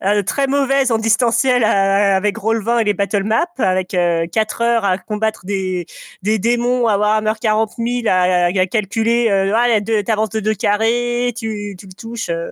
[0.05, 4.63] euh, très mauvaise en distanciel euh, avec Roll20 et les battle maps, avec euh, 4
[4.63, 5.87] heures à combattre des,
[6.23, 10.55] des démons à Warhammer 40 000, à, à calculer, euh, ah, tu avances de deux
[10.55, 12.29] carrés, tu, tu le touches.
[12.31, 12.51] euh.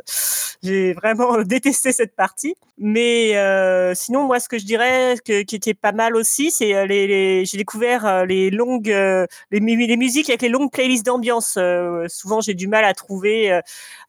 [0.62, 2.54] J'ai vraiment détesté cette partie.
[2.76, 6.74] Mais euh, sinon, moi, ce que je dirais que, qui était pas mal aussi, c'est
[6.74, 10.72] euh, les, les j'ai découvert euh, les longues, euh, les, les musiques avec les longues
[10.72, 11.54] playlists d'ambiance.
[11.56, 13.60] Euh, souvent, j'ai du mal à trouver euh,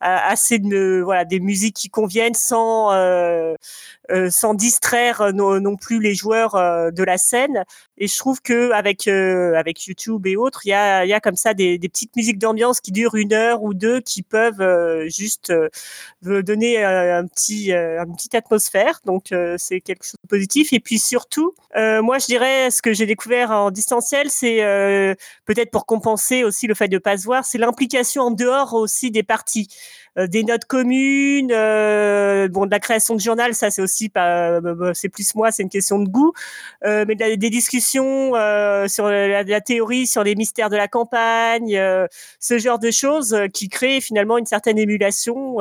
[0.02, 2.92] assez de voilà des musiques qui conviennent sans
[4.12, 7.64] euh, sans distraire euh, non, non plus les joueurs euh, de la scène.
[7.98, 11.20] Et je trouve que avec euh, avec YouTube et autres, il y a y a
[11.20, 14.62] comme ça des, des petites musiques d'ambiance qui durent une heure ou deux, qui peuvent
[14.62, 15.54] euh, juste
[16.22, 19.00] donner un petit une petite atmosphère.
[19.06, 20.74] Donc c'est quelque chose de positif.
[20.74, 24.58] Et puis surtout moi je dirais ce que j'ai découvert en distanciel c'est
[25.46, 29.12] peut-être pour compenser aussi le fait de pas se voir c'est l'implication en dehors aussi
[29.12, 29.68] des parties
[30.18, 34.92] des notes communes euh, bon de la création de journal ça c'est aussi pas euh,
[34.94, 36.34] c'est plus moi c'est une question de goût
[36.86, 41.76] euh, mais des discussions euh, sur la, la théorie sur les mystères de la campagne
[41.78, 42.08] euh,
[42.40, 45.58] ce genre de choses euh, qui créent finalement une certaine émulation.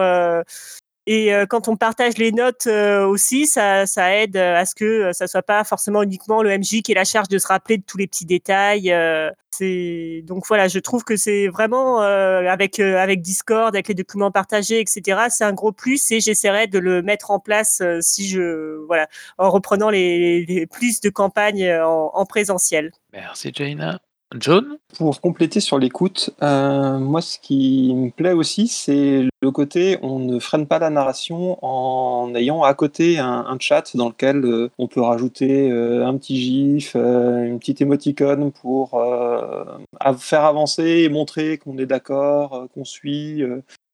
[1.06, 3.84] Et euh, quand on partage les notes euh, aussi, ça,
[4.14, 7.04] aide euh, à ce que ça soit pas forcément uniquement le MJ qui ait la
[7.04, 8.92] charge de se rappeler de tous les petits détails.
[10.22, 12.80] donc voilà, je trouve que c'est vraiment avec
[13.20, 15.26] Discord, avec les documents partagés, etc.
[15.28, 19.50] C'est un gros plus et j'essaierai de le mettre en place si je voilà en
[19.50, 22.92] reprenant les, plus de campagnes en présentiel.
[23.12, 24.00] Merci Jaina.
[24.36, 29.98] John Pour compléter sur l'écoute, euh, moi ce qui me plaît aussi, c'est le côté
[30.02, 34.70] on ne freine pas la narration en ayant à côté un, chat dans lequel euh,
[34.78, 39.00] on peut rajouter euh, un petit gif, une petite émoticône pour
[40.18, 43.42] faire avancer et montrer qu'on est d'accord, qu'on suit,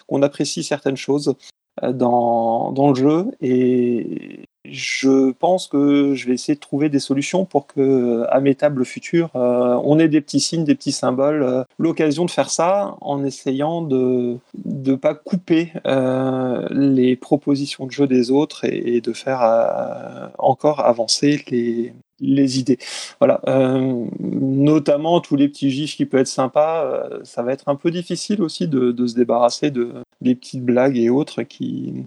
[0.06, 1.34] qu'on apprécie certaines choses
[1.82, 3.26] dans, dans le jeu.
[3.42, 8.54] Et je pense que je vais essayer de trouver des solutions pour que, à mes
[8.54, 12.50] tables futures, euh, on ait des petits signes, des petits symboles, euh, l'occasion de faire
[12.50, 19.00] ça en essayant de ne pas couper euh, les propositions de jeu des autres et,
[19.00, 22.78] de faire euh, encore avancer les, les idées.
[23.18, 27.68] Voilà, euh, notamment tous les petits gifs qui peuvent être sympas, euh, ça va être
[27.68, 32.04] un peu difficile aussi de, de se débarrasser de des petites blagues et autres qui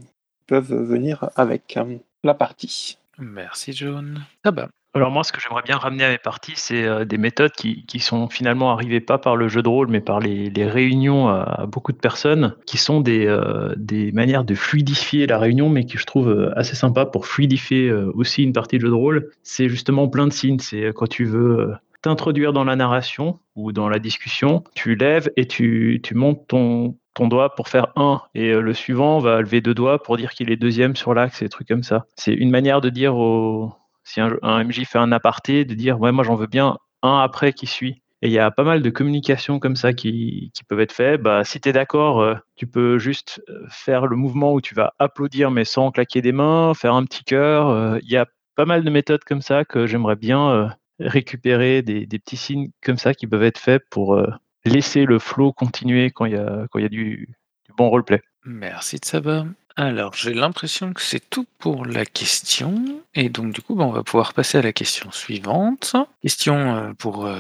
[0.48, 2.98] peuvent venir avec euh, la partie.
[3.20, 4.26] Merci John.
[4.44, 7.18] Ah bah, Alors moi, ce que j'aimerais bien ramener à mes parties, c'est euh, des
[7.18, 10.50] méthodes qui, qui sont finalement arrivées pas par le jeu de rôle, mais par les,
[10.50, 15.28] les réunions à, à beaucoup de personnes, qui sont des, euh, des manières de fluidifier
[15.28, 18.78] la réunion, mais qui je trouve euh, assez sympa pour fluidifier euh, aussi une partie
[18.78, 19.30] de jeu de rôle.
[19.44, 20.60] C'est justement plein de signes.
[20.60, 25.32] C'est quand tu veux euh, t'introduire dans la narration ou dans la discussion, tu lèves
[25.38, 29.42] et tu, tu montes ton, ton doigt pour faire un, et euh, le suivant va
[29.42, 32.06] lever deux doigts pour dire qu'il est deuxième sur l'axe, et des trucs comme ça.
[32.16, 36.12] C'est une manière de dire au, si un, MJ fait un aparté, de dire ouais
[36.12, 38.02] moi j'en veux bien un après qui suit.
[38.22, 41.22] Et il y a pas mal de communications comme ça qui, qui peuvent être faites.
[41.22, 44.74] Bah, si tu es d'accord, euh, tu peux juste euh, faire le mouvement où tu
[44.74, 47.98] vas applaudir mais sans claquer des mains, faire un petit cœur.
[48.02, 52.20] Il y a pas mal de méthodes comme ça que j'aimerais bien récupérer, des, des
[52.20, 54.18] petits signes comme ça qui peuvent être faits pour
[54.66, 57.30] laisser le flow continuer quand il y a, du,
[57.78, 58.22] bon roleplay.
[58.46, 59.46] Merci savoir.
[59.76, 63.02] Alors, j'ai l'impression que c'est tout pour la question.
[63.16, 65.96] Et donc, du coup, bah, on va pouvoir passer à la question suivante.
[66.22, 67.40] Question euh, pour, euh,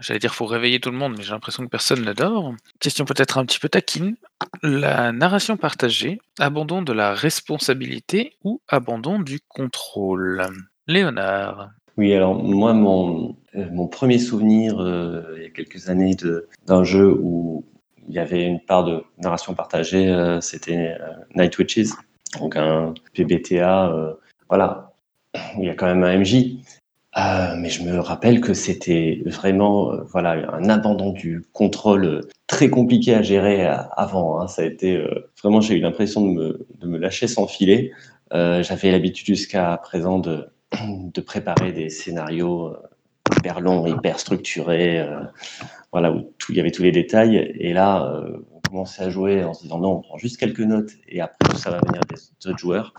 [0.00, 2.52] j'allais dire, pour réveiller tout le monde, mais j'ai l'impression que personne ne dort.
[2.80, 4.16] Question peut-être un petit peu taquine.
[4.62, 10.48] La narration partagée, abandon de la responsabilité ou abandon du contrôle?
[10.88, 11.70] Léonard.
[11.98, 16.14] Oui, alors moi, mon, euh, mon premier souvenir, euh, il y a quelques années,
[16.64, 17.64] d'un jeu où
[18.08, 21.90] il y avait une part de narration partagée, euh, c'était euh, Night Witches,
[22.38, 24.16] donc un PBTA,
[24.48, 24.92] voilà,
[25.58, 26.58] il y a quand même un MJ.
[27.16, 33.22] Mais je me rappelle que c'était vraiment voilà, un abandon du contrôle très compliqué à
[33.22, 34.40] gérer avant.
[34.40, 34.46] hein.
[34.46, 35.02] Ça a été
[35.42, 37.90] vraiment, j'ai eu l'impression de me, de me lâcher sans filet.
[38.30, 40.46] J'avais l'habitude jusqu'à présent de,
[41.14, 42.76] de préparer des scénarios euh,
[43.36, 45.20] hyper longs, hyper structurés, euh,
[45.92, 47.36] voilà, où il y avait tous les détails.
[47.58, 50.60] Et là, euh, on commençait à jouer en se disant non, on prend juste quelques
[50.60, 52.94] notes et après ça va venir des autres joueurs.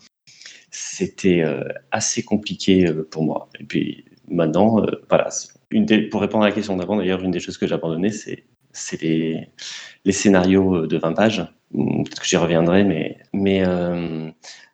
[0.71, 3.49] C'était euh, assez compliqué pour moi.
[3.59, 5.29] Et puis maintenant, voilà,
[5.71, 8.45] une pour répondre à la question d'avant, d'ailleurs, une des choses que j'ai abandonnées, c'est
[8.71, 9.49] c'est les,
[10.05, 11.45] les scénarios de 20 pages.
[11.71, 12.83] Peut-être que j'y reviendrai,
[13.33, 13.63] mais,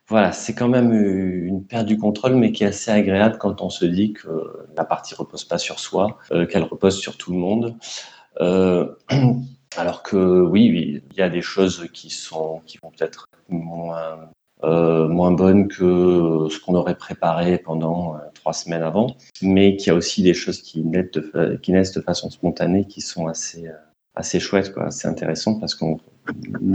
[0.08, 3.70] voilà, c'est quand même une perte du contrôle, mais qui est assez agréable quand on
[3.70, 4.28] se dit que
[4.76, 7.76] la partie repose pas sur soi, euh, qu'elle repose sur tout le monde.
[8.40, 8.94] Euh,
[9.76, 14.30] alors que oui, il y a des choses qui sont qui vont peut-être moins
[14.64, 19.88] euh, moins bonnes que ce qu'on aurait préparé pendant euh, trois semaines avant, mais qu'il
[19.88, 23.26] y a aussi des choses qui naissent de, qui naissent de façon spontanée, qui sont
[23.26, 23.72] assez euh,
[24.14, 26.00] assez chouettes, quoi, assez intéressantes parce qu'on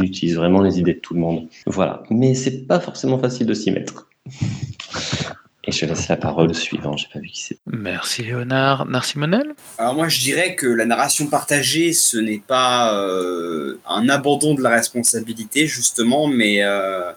[0.01, 1.47] utilise vraiment les idées de tout le monde.
[1.65, 4.07] Voilà, mais c'est pas forcément facile de s'y mettre.
[5.63, 6.97] Et je laisse la parole au suivant.
[6.97, 7.59] J'ai pas vu qui c'est.
[7.67, 8.87] Merci Léonard.
[8.87, 14.55] Narcimonel Alors moi je dirais que la narration partagée ce n'est pas euh, un abandon
[14.55, 17.11] de la responsabilité justement, mais euh,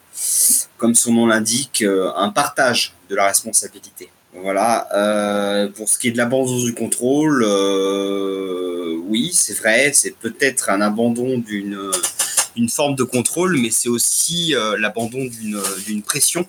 [0.76, 4.11] comme son nom l'indique, euh, un partage de la responsabilité.
[4.35, 4.89] Voilà.
[4.95, 10.70] Euh, pour ce qui est de l'abandon du contrôle, euh, oui c'est vrai, c'est peut-être
[10.70, 11.78] un abandon d'une
[12.57, 16.47] une forme de contrôle, mais c'est aussi euh, l'abandon d'une pression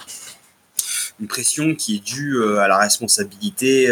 [1.20, 3.88] une pression qui est due à la responsabilité.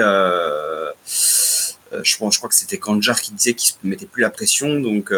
[2.03, 5.13] je, crois que c'était Kanjar qui disait qu'il ne mettait plus la pression, donc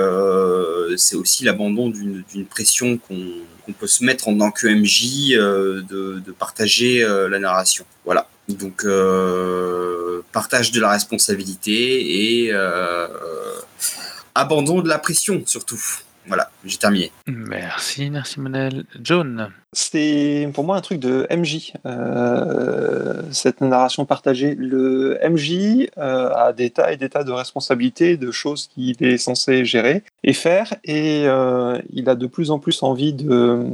[0.97, 7.03] c'est aussi l'abandon d'une pression qu'on peut se mettre en tant que MJ de, partager
[7.03, 7.85] la narration.
[8.05, 8.27] Voilà.
[8.49, 13.07] Donc euh, partage de la responsabilité et euh,
[14.35, 15.81] abandon de la pression surtout.
[16.27, 17.11] Voilà, j'ai terminé.
[17.27, 18.85] Merci Narcimonel.
[19.01, 24.55] John C'est pour moi un truc de MJ, euh, cette narration partagée.
[24.55, 29.17] Le MJ euh, a des tas et des tas de responsabilités, de choses qu'il est
[29.17, 33.67] censé gérer et faire, et euh, il a de plus en plus envie de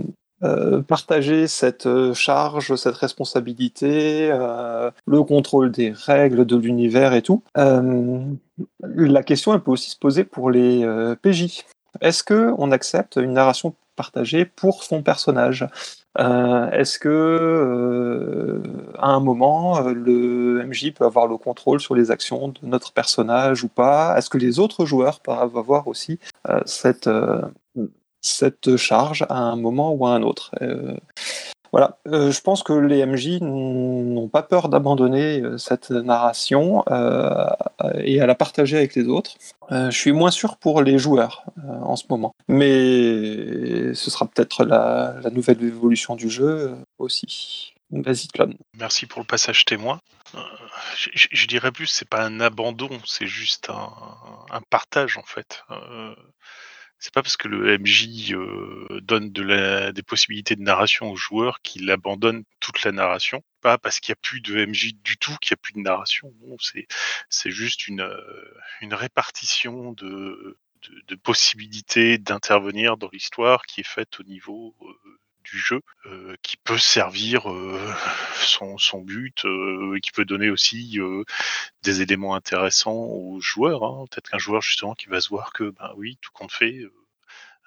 [0.43, 7.21] euh, partager cette euh, charge, cette responsabilité, euh, le contrôle des règles de l'univers et
[7.21, 7.43] tout.
[7.55, 10.85] La question, elle peut aussi se poser pour les
[11.21, 11.63] PJ.
[12.01, 15.67] Est-ce que on accepte une narration partagée pour son personnage?
[16.17, 18.61] Est-ce que
[18.97, 23.63] à un moment le MJ peut avoir le contrôle sur les actions de notre personnage
[23.63, 24.15] ou pas?
[24.17, 26.19] Est-ce que les autres joueurs peuvent avoir aussi
[26.65, 27.09] cette
[28.21, 30.95] cette charge à un moment ou à un autre Euh,
[31.71, 36.83] voilà, Euh, je pense que les MJ n'ont pas peur d'abandonner euh, cette narration
[38.03, 39.35] et à la partager avec les autres.
[39.69, 45.15] Je suis moins sûr pour les joueurs en ce moment, mais ce sera peut-être la,
[45.31, 47.73] nouvelle évolution du jeu aussi.
[47.89, 48.55] Vas-y, Clone.
[48.77, 50.01] Merci pour le passage témoin.
[50.95, 55.63] Je, dirais plus, c'est pas un abandon, c'est juste un, partage en fait.
[57.01, 61.15] C'est pas parce que le MJ euh, donne de la, des possibilités de narration aux
[61.15, 63.43] joueurs qu'il abandonne toute la narration.
[63.61, 65.79] Pas parce qu'il n'y a plus de MJ du tout qu'il n'y a plus de
[65.79, 66.31] narration.
[66.59, 66.87] C'est
[67.27, 73.87] c'est juste une euh, une répartition de de, de possibilités d'intervenir dans l'histoire qui est
[73.87, 77.79] faite au niveau euh, du jeu, euh, qui peut servir euh,
[78.35, 81.23] son, son but, euh, qui peut donner aussi euh,
[81.83, 83.83] des éléments intéressants aux joueurs.
[83.83, 84.05] Hein.
[84.09, 86.85] Peut-être qu'un joueur justement qui va se voir que, ben oui, tout compte fait,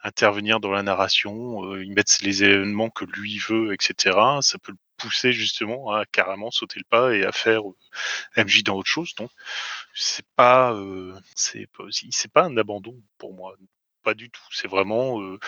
[0.03, 4.19] intervenir dans la narration, euh, il met les événements que lui veut, etc.
[4.43, 7.63] Ça peut le pousser justement à carrément sauter le pas et à faire
[8.37, 9.15] MJ dans autre chose.
[9.17, 9.31] Donc
[9.95, 10.79] c'est pas,
[11.35, 11.85] c'est pas,
[12.33, 13.57] pas un abandon pour moi.
[14.05, 14.43] Pas du tout.
[14.51, 15.39] C'est vraiment euh,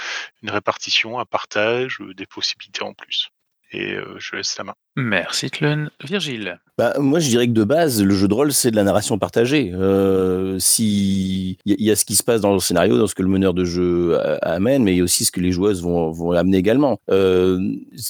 [0.43, 3.29] une répartition, un partage, euh, des possibilités en plus.
[3.73, 4.75] Et euh, je laisse la main.
[4.95, 5.91] Merci Tlun.
[6.03, 6.61] Virgile.
[6.79, 9.19] Bah, moi, je dirais que de base, le jeu de rôle, c'est de la narration
[9.19, 9.73] partagée.
[9.75, 13.15] Euh, si il y, y a ce qui se passe dans le scénario, dans ce
[13.17, 15.51] que le meneur de jeu a- amène, mais il y a aussi ce que les
[15.51, 17.01] joueuses vont, vont amener également.
[17.11, 17.59] Euh,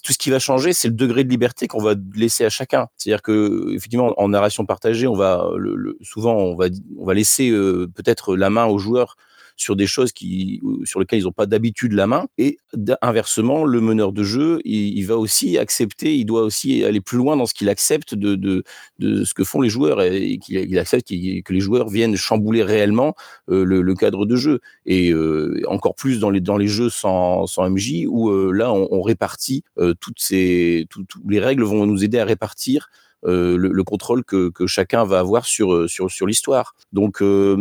[0.04, 2.88] tout ce qui va changer, c'est le degré de liberté qu'on va laisser à chacun.
[2.98, 6.66] C'est-à-dire que, effectivement, en narration partagée, on va le, le- souvent on va
[6.98, 9.16] on va laisser euh, peut-être la main aux joueurs
[9.56, 12.26] sur des choses qui, sur lesquelles ils n'ont pas d'habitude la main.
[12.38, 12.58] Et
[13.02, 17.36] inversement, le meneur de jeu, il, va aussi accepter, il doit aussi aller plus loin
[17.36, 18.64] dans ce qu'il accepte de, de,
[18.98, 22.62] de ce que font les joueurs et qu'il il accepte que les joueurs viennent chambouler
[22.62, 23.14] réellement
[23.50, 24.60] euh, le, cadre de jeu.
[24.84, 28.72] Et euh, encore plus dans les, dans les jeux sans, sans MJ, où euh, là,
[28.72, 29.62] on, répartit
[30.00, 32.90] toutes ces, tout- les règles vont nous aider à répartir
[33.56, 36.74] le, le contrôle que, que chacun va avoir sur, euh, sur, sur l'histoire.
[36.92, 37.56] Donc, euh,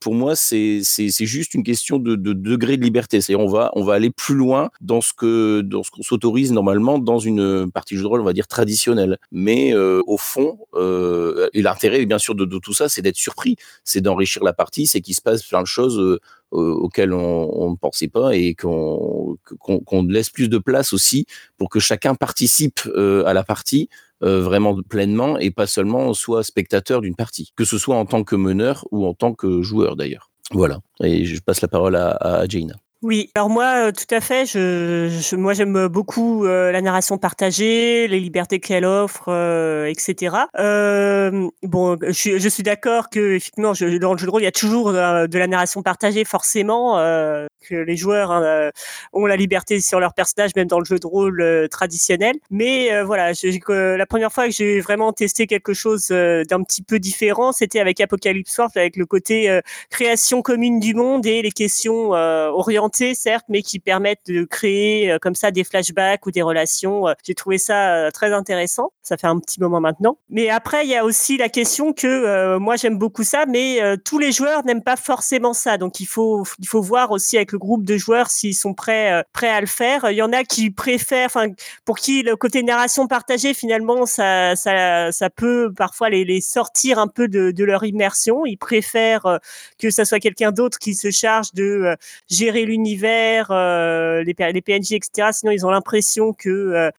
[0.00, 3.20] pour moi, c'est c'est- c'est juste une question de, de degré de liberté.
[3.20, 6.52] C'est-à-dire, on va, on va aller plus loin dans ce que dans ce qu'on s'autorise
[6.52, 9.18] normalement dans une partie jeu de rôle, on va dire traditionnelle.
[9.32, 13.16] Mais euh, au fond, euh, et l'intérêt, bien sûr, de, de tout ça, c'est d'être
[13.16, 16.18] surpris, c'est d'enrichir la partie, c'est qu'il se passe plein de choses euh,
[16.54, 20.92] euh, auxquelles on, on ne pensait pas et qu'on qu'on qu'on laisse plus de place
[20.92, 21.26] aussi
[21.58, 26.42] pour que chacun participe euh, à la partie euh, vraiment pleinement et pas seulement soit
[26.42, 29.96] spectateur d'une partie, que ce soit en tant que meneur ou en tant que joueur
[29.96, 30.30] d'ailleurs.
[30.52, 30.78] Voilà.
[31.02, 32.74] Et je passe la parole à, à Jaina.
[33.02, 34.46] Oui, alors moi, euh, tout à fait.
[34.46, 40.36] Je, moi, j'aime beaucoup euh, la narration partagée, les libertés qu'elle offre, euh, etc.
[40.60, 44.52] Euh, bon, je, suis- d'accord que effectivement, dans le jeu de rôle, il y a
[44.52, 48.70] toujours euh, de la narration partagée, forcément, euh, que les joueurs hein, euh,
[49.12, 52.36] ont la liberté sur leur personnage, même dans le jeu de rôle euh, traditionnel.
[52.50, 56.62] Mais euh, voilà, que la première fois que j'ai vraiment testé quelque chose euh, d'un
[56.62, 59.60] petit peu différent, c'était avec Apocalypse World, avec le côté euh,
[59.90, 65.34] création commune du monde et les questions orientées, certes, mais qui permettent de créer comme
[65.34, 67.04] ça des flashbacks ou des relations.
[67.24, 68.92] J'ai trouvé ça très intéressant.
[69.02, 70.18] Ça fait un petit moment maintenant.
[70.28, 74.18] Mais après, il y a aussi la question que moi j'aime beaucoup ça, mais tous
[74.18, 75.78] les joueurs n'aiment pas forcément ça.
[75.78, 79.22] Donc il faut il faut voir aussi avec groupe de joueurs s'ils sont prêts euh,
[79.32, 80.10] prêts à le faire.
[80.10, 81.48] Il y en a qui préfèrent, enfin
[81.84, 86.98] pour qui le côté narration partagée finalement ça ça ça peut parfois les, les sortir
[86.98, 88.46] un peu de, de leur immersion.
[88.46, 89.38] Ils préfèrent euh,
[89.78, 91.96] que ça soit quelqu'un d'autre qui se charge de euh,
[92.30, 95.30] gérer l'univers, les, les PNJ, etc.
[95.32, 96.90] Sinon, ils ont l'impression que,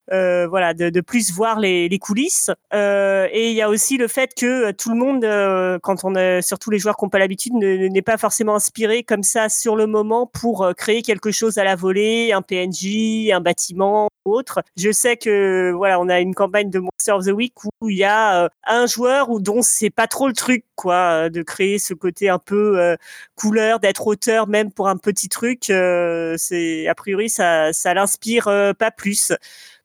[0.48, 2.50] voilà, de, de plus voir les, coulisses.
[2.74, 6.70] Et il y a aussi le fait que tout le monde, quand on a, surtout
[6.70, 9.88] les joueurs qui n'ont pas l'habitude, ne- n'est pas forcément inspiré comme ça sur le
[9.88, 14.62] moment pour euh, créer quelque chose à la volée, un PNJ, un bâtiment ou autre.
[14.78, 17.98] Je sais que voilà, on a une campagne de Monster of the Week où il
[17.98, 21.42] y a euh, un joueur où dont c'est pas trop le truc quoi, euh, de
[21.42, 22.96] créer ce côté un peu
[23.36, 25.64] couleur, d'être auteur même pour un petit truc.
[25.66, 28.46] c'est a priori ça ça l'inspire
[28.78, 29.32] pas plus.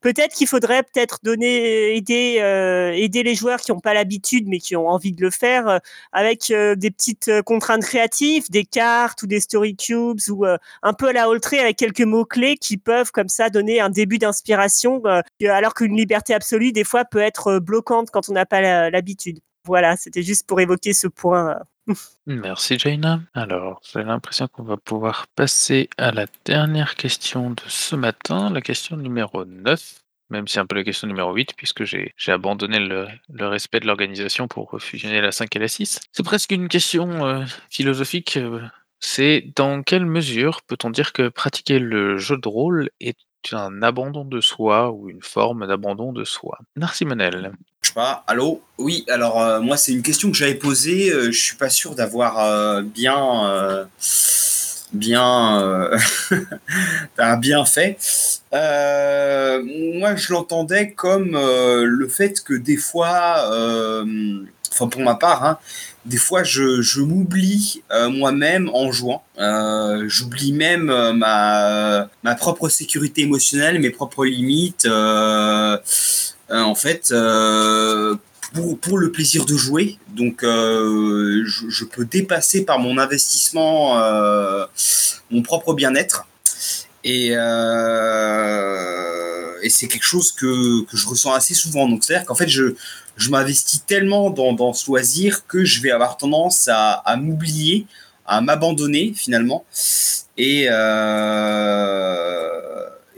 [0.01, 4.59] Peut-être qu'il faudrait peut-être donner aider euh, aider les joueurs qui n'ont pas l'habitude mais
[4.59, 5.79] qui ont envie de le faire euh,
[6.13, 10.57] avec euh, des petites euh, contraintes créatives, des cartes ou des story cubes ou euh,
[10.83, 14.19] un peu à la avec quelques mots clés qui peuvent comme ça donner un début
[14.19, 15.21] d'inspiration euh,
[15.51, 19.41] alors qu'une liberté absolue des fois peut être euh, bloquante quand on n'a pas l'habitude.
[19.69, 21.59] Voilà, c'était juste pour évoquer ce point.
[22.27, 23.21] Merci Jaina.
[23.35, 28.61] Alors, j'ai l'impression qu'on va pouvoir passer à la dernière question de ce matin, la
[28.63, 29.81] question numéro 9,
[30.31, 33.81] même si c'est un peu la question numéro 8, puisque j'ai abandonné le, le respect
[33.81, 36.01] de l'organisation pour fusionner la 5 et la 6.
[36.13, 38.37] C'est presque une question euh, philosophique.
[38.39, 38.61] euh,
[39.01, 43.17] c'est dans quelle mesure peut-on dire que pratiquer le jeu de rôle est
[43.53, 46.59] un abandon de soi ou une forme d'abandon de soi?
[46.77, 47.53] Narcimonel.
[47.89, 48.61] Je pas, allô?
[48.77, 51.95] Oui, alors euh, moi c'est une question que j'avais posée, euh, je suis pas sûr
[51.95, 53.89] d'avoir euh, bien
[54.93, 55.91] bien
[57.39, 57.97] bien fait.
[58.53, 63.49] Moi je l'entendais comme le fait que des fois,
[64.71, 65.59] enfin pour ma part, hein,
[66.05, 69.23] des fois je, m'oublie moi-même en jouant.
[70.09, 74.87] J'oublie même ma propre sécurité émotionnelle, mes propres limites.
[76.51, 78.17] Euh, en fait, euh,
[78.55, 79.99] pour, pour le plaisir de jouer.
[80.09, 84.01] Donc euh, je, je peux dépasser par mon investissement
[85.31, 86.27] mon propre bien-être.
[87.05, 88.79] Et, euh,
[89.63, 91.87] et c'est quelque chose que, que je ressens assez souvent.
[91.89, 92.75] Donc c'est-à-dire qu'en fait, je,
[93.17, 97.87] je m'investis tellement dans, dans ce loisir que je vais avoir tendance à, à m'oublier,
[98.27, 99.65] à m'abandonner finalement.
[100.39, 102.49] Et, euh,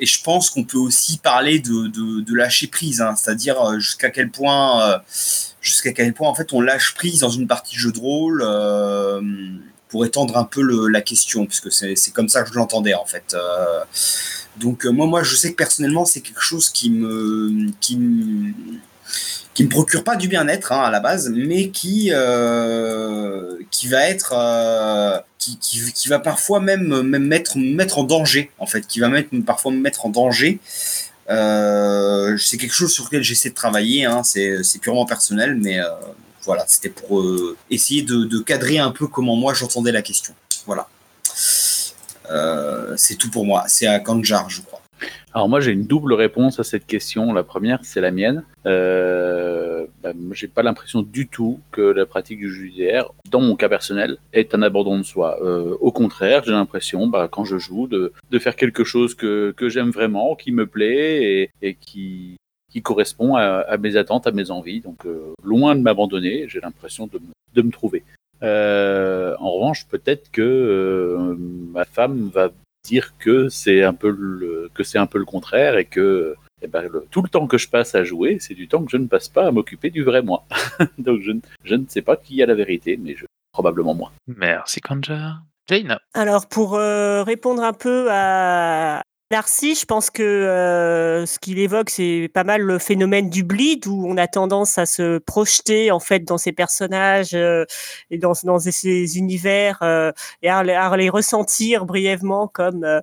[0.00, 4.10] et je pense qu'on peut aussi parler de, de, lâcher prise, hein, c'est-à-dire euh, jusqu'à
[4.10, 4.98] quel point, euh,
[5.60, 8.42] jusqu'à quel point en fait on lâche prise dans une partie jeu de rôle.
[8.44, 9.20] Euh,
[9.88, 13.06] pour étendre un peu la question, puisque c'est c'est comme ça que je l'entendais en
[13.06, 13.36] fait.
[14.56, 18.52] Donc moi, moi, je sais que personnellement, c'est quelque chose qui me, qui me,
[19.54, 24.08] qui me procure pas du bien-être hein, à la base, mais qui, euh, qui va
[24.08, 29.00] être, euh, qui, qui, va parfois même, même mettre, mettre en danger en fait, qui
[29.00, 30.60] va mettre, parfois me mettre en danger.
[31.28, 34.04] Euh, c'est quelque chose sur lequel j'essaie de travailler.
[34.04, 35.78] Hein, c'est purement personnel, mais
[36.44, 37.24] voilà, c'était pour
[37.70, 40.34] essayer de, de cadrer un peu comment moi j'entendais la question.
[40.66, 40.88] Voilà.
[42.96, 43.64] C'est tout pour moi.
[43.66, 44.80] C'est à Kanjar, je crois.
[45.32, 47.32] Alors moi j'ai une double réponse à cette question.
[47.32, 48.44] La première c'est la mienne.
[48.66, 53.68] Euh, bah, j'ai pas l'impression du tout que la pratique du JDR, dans mon cas
[53.68, 55.38] personnel, est un abandon de soi.
[55.42, 59.52] Euh, au contraire, j'ai l'impression bah, quand je joue de, de faire quelque chose que,
[59.56, 62.36] que j'aime vraiment, qui me plaît et, et qui,
[62.70, 64.80] qui correspond à, à mes attentes, à mes envies.
[64.80, 67.20] Donc euh, loin de m'abandonner, j'ai l'impression de,
[67.54, 68.02] de me trouver.
[68.42, 72.50] Euh, en revanche, peut-être que euh, ma femme va
[72.84, 76.66] dire que c'est un peu le, que c'est un peu le contraire et que eh
[76.66, 78.96] ben, le- tout le temps que je passe à jouer, c'est du temps que je
[78.96, 80.44] ne passe pas à m'occuper du vrai moi.
[80.98, 84.12] Donc je, ne- je ne sais pas qui a la vérité, mais je, probablement moi.
[84.26, 85.42] Merci Kanjar.
[85.68, 89.02] Jane Alors pour euh, répondre un peu à
[89.32, 93.86] Narcy, je pense que euh, ce qu'il évoque, c'est pas mal le phénomène du bleed,
[93.86, 97.64] où on a tendance à se projeter en fait dans ces personnages euh,
[98.10, 100.10] et dans, dans ces univers euh,
[100.42, 102.82] et à, à les ressentir brièvement comme.
[102.82, 103.00] euh,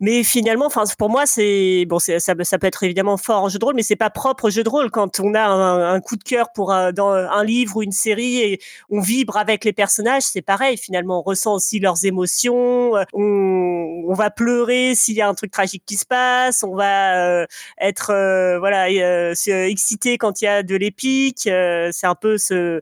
[0.00, 3.60] mais finalement, enfin pour moi, c'est bon, ça, ça peut être évidemment fort en jeu
[3.60, 4.90] de rôle, mais c'est pas propre au jeu de rôle.
[4.90, 8.38] Quand on a un, coup de cœur pour un, dans un livre ou une série
[8.40, 8.60] et
[8.90, 10.76] on vibre avec les personnages, c'est pareil.
[10.76, 12.96] Finalement, on ressent aussi leurs émotions.
[12.96, 16.62] euh, On, on va pleurer s'il y a un truc tragique qui se passe.
[16.62, 17.46] On va euh,
[17.80, 21.42] être euh, voilà euh, excité quand il y a de l'épique.
[21.44, 22.80] c'est un peu ce,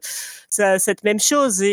[0.49, 1.63] cette même chose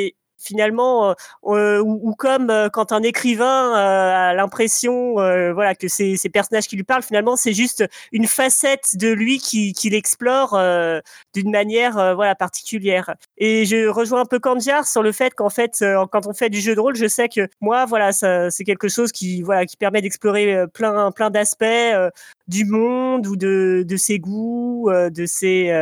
[0.45, 1.15] finalement euh,
[1.45, 6.77] euh, ou, comme euh, quand un écrivain a l'impression voilà que ces, ces personnages qui
[6.77, 11.01] lui parlent finalement c'est juste une facette de lui qui qu'il explore euh,
[11.35, 13.15] d'une manière voilà particulière.
[13.39, 16.61] Et je rejoins un peu Kanjar sur le fait qu'en fait, quand on fait du
[16.61, 20.03] jeu de rôle, je sais que moi, voilà, c'est quelque chose qui, voilà, qui permet
[20.03, 21.65] d'explorer plein, plein d'aspects
[22.49, 25.73] du monde ou de, ses goûts, de ses,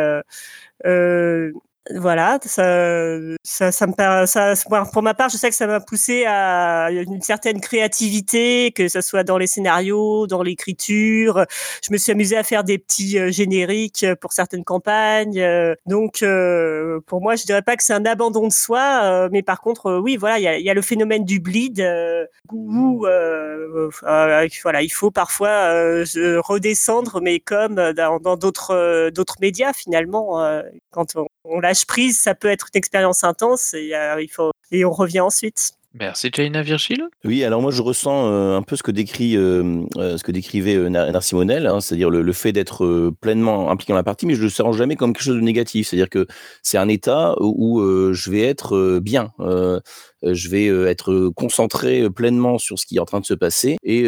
[1.90, 4.54] voilà, ça, ça, ça me, ça,
[4.92, 9.00] pour ma part, je sais que ça m'a poussé à une certaine créativité, que ce
[9.00, 11.44] soit dans les scénarios, dans l'écriture.
[11.84, 15.40] Je me suis amusée à faire des petits euh, génériques pour certaines campagnes.
[15.40, 19.28] euh, donc, euh, pour moi, je dirais pas que c'est un abandon de soi, euh,
[19.32, 23.06] mais par contre, euh, oui, voilà, il y a, le phénomène du bleed euh, où,
[23.06, 26.04] euh, euh, voilà, il faut parfois euh,
[26.40, 32.34] redescendre, mais comme dans d'autres euh, d'autres médias finalement, euh, quand on, on prise, ça
[32.34, 35.72] peut être une expérience intense et euh, il faut et on revient ensuite.
[35.94, 37.04] Merci Jaina Virgile.
[37.24, 40.32] Oui, alors moi je ressens euh, un peu ce que décrit, euh, euh, ce que
[40.32, 44.42] décrivait Nar- Narcimonel, hein, c'est-à-dire le, fait d'être pleinement impliqué dans la partie, mais je
[44.42, 45.88] le sens jamais comme quelque chose de négatif.
[45.88, 46.26] C'est-à-dire que
[46.62, 47.82] c'est un état où
[48.12, 53.20] je vais être bien, je vais être concentré pleinement sur ce qui est en train
[53.20, 54.04] de se passer et,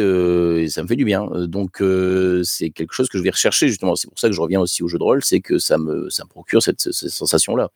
[0.69, 1.27] ça me fait du bien.
[1.47, 1.83] Donc
[2.43, 3.95] c'est quelque chose que je vais rechercher justement.
[3.95, 6.09] C'est pour ça que je reviens aussi au jeu de rôle, c'est que ça me,
[6.09, 7.69] ça me procure cette sensation-là.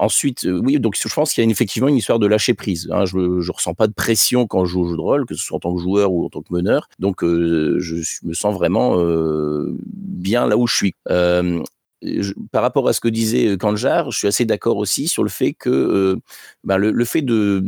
[0.00, 2.88] Ensuite, euh, oui, donc je pense qu'il y a effectivement une histoire de lâcher prise.
[2.90, 3.04] Hein.
[3.04, 5.44] Je ne ressens pas de pression quand je joue au jeu de rôle, que ce
[5.44, 6.88] soit en tant que joueur ou en tant que meneur.
[6.98, 10.94] Donc, euh, je me sens vraiment euh, bien là où je suis.
[11.04, 15.52] Par rapport à ce que disait Kanjar, je suis assez d'accord aussi sur le fait
[15.52, 16.16] que
[16.64, 17.62] le, le fait de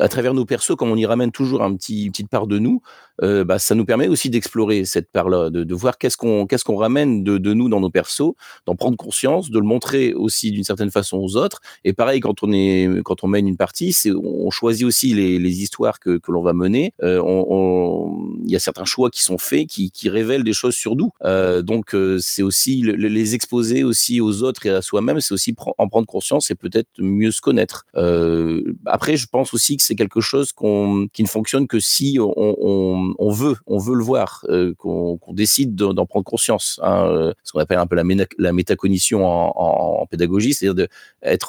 [0.00, 2.58] à travers nos persos, comme on y ramène toujours un petit, une petite part de
[2.58, 2.80] nous,
[3.22, 6.64] euh, bah, ça nous permet aussi d'explorer cette part-là, de, de voir qu'est-ce qu'on qu'est-ce
[6.70, 8.32] ramène de, de nous dans nos persos,
[8.66, 11.60] d'en prendre conscience, de le montrer aussi d'une certaine façon aux autres.
[11.84, 15.62] Et pareil, quand on est quand on mène une partie, on choisit aussi les, les
[15.62, 16.92] histoires que, que l'on va mener.
[17.02, 20.52] Euh, on- on- Il y a certains choix qui sont faits qui, qui révèlent des
[20.52, 21.10] choses sur nous.
[21.24, 25.20] Euh, donc euh, c'est aussi le- le- les exposer aussi aux autres et à soi-même,
[25.20, 27.86] c'est aussi en prendre conscience et peut-être mieux se connaître.
[27.96, 32.18] Euh, après, je pense aussi que c'est quelque chose qu'on qui ne fonctionne que si
[32.20, 36.80] on, on, on veut, on veut le voir, euh, qu'on décide de- d'en prendre conscience.
[36.82, 40.86] Hein, euh, ce qu'on appelle un peu la, métacognition en, pédagogie, c'est-à-dire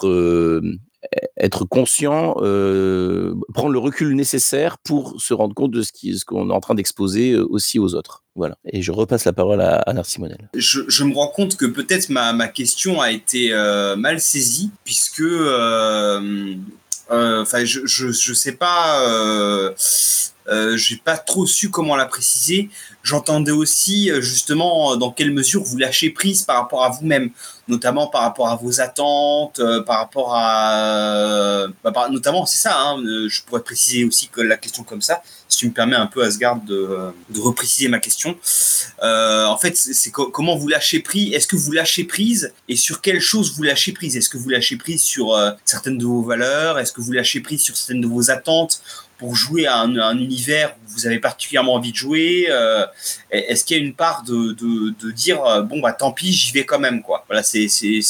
[0.04, 0.62] euh,
[1.38, 6.62] être conscient, prendre le recul nécessaire pour se rendre compte de ce qu'on est en
[6.62, 8.24] train d'exposer aussi aux autres.
[8.36, 8.58] Voilà.
[8.66, 10.50] Et je repasse la parole à, à Narcimonel.
[10.56, 13.52] je, me rends compte que peut-être ma, question a été
[13.98, 16.56] mal saisie, puisque, euh,
[17.64, 19.74] je, je sais pas,
[20.48, 22.70] euh, euh, j'ai pas trop su comment la préciser.
[23.04, 27.30] J'entendais aussi euh, justement dans quelle mesure vous lâchez prise par rapport à vous-même,
[27.68, 32.80] notamment par rapport à vos attentes, euh, par rapport à, bah, par- notamment, c'est ça.
[32.80, 35.96] Hein, euh, je pourrais préciser aussi que la question comme ça, si tu me permets
[35.96, 38.36] un peu, Asgard, de, de repréciser ma question.
[39.04, 41.34] Euh, en fait, c'est c'est co- comment vous lâchez prise.
[41.34, 44.16] Est-ce que vous lâchez prise et sur quelles choses vous lâchez prise?
[44.18, 46.80] Est-ce que vous lâchez prise sur euh, certaines de vos valeurs?
[46.80, 48.82] Est-ce que vous lâchez prise sur certaines de vos attentes?
[49.18, 52.86] Pour jouer à un, univers où vous avez particulièrement envie de jouer Euh,
[53.32, 56.52] Est-ce qu'il y a une part de, de, dire euh, bon bah tant pis, j'y
[56.52, 57.66] vais quand même quoi Voilà, c'est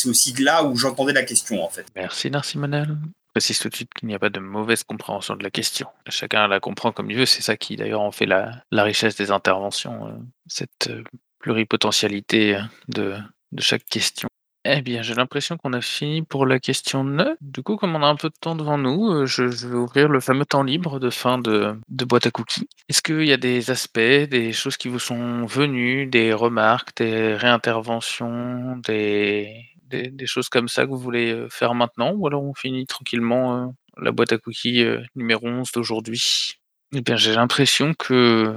[0.06, 1.86] aussi de là où j'entendais la question en fait.
[1.95, 2.88] Merci Narcimonel.
[2.90, 5.88] Je précise tout de suite qu'il n'y a pas de mauvaise compréhension de la question.
[6.07, 7.26] Chacun la comprend comme il veut.
[7.26, 10.11] C'est ça qui d'ailleurs en fait la, la richesse des interventions, euh,
[10.48, 10.90] cette
[11.40, 13.15] pluripotentialité de,
[13.52, 14.27] de chaque question.
[14.67, 17.37] Eh bien, j'ai l'impression qu'on a fini pour la question 9.
[17.39, 20.09] Du coup, comme on a un peu de temps devant nous, euh, je, vais ouvrir
[20.09, 22.67] le fameux temps libre de fin de, boîte à cookies.
[22.89, 27.35] Est-ce qu'il y a des aspects, des choses qui vous sont venues, des remarques, des
[27.35, 29.53] réinterventions, des,
[30.25, 33.67] choses comme ça que vous voulez euh, faire maintenant Ou alors on finit tranquillement euh,
[34.01, 34.83] la boîte à cookies
[35.15, 36.53] numéro 11 d'aujourd'hui?
[36.95, 38.55] Eh bien, j'ai l'impression que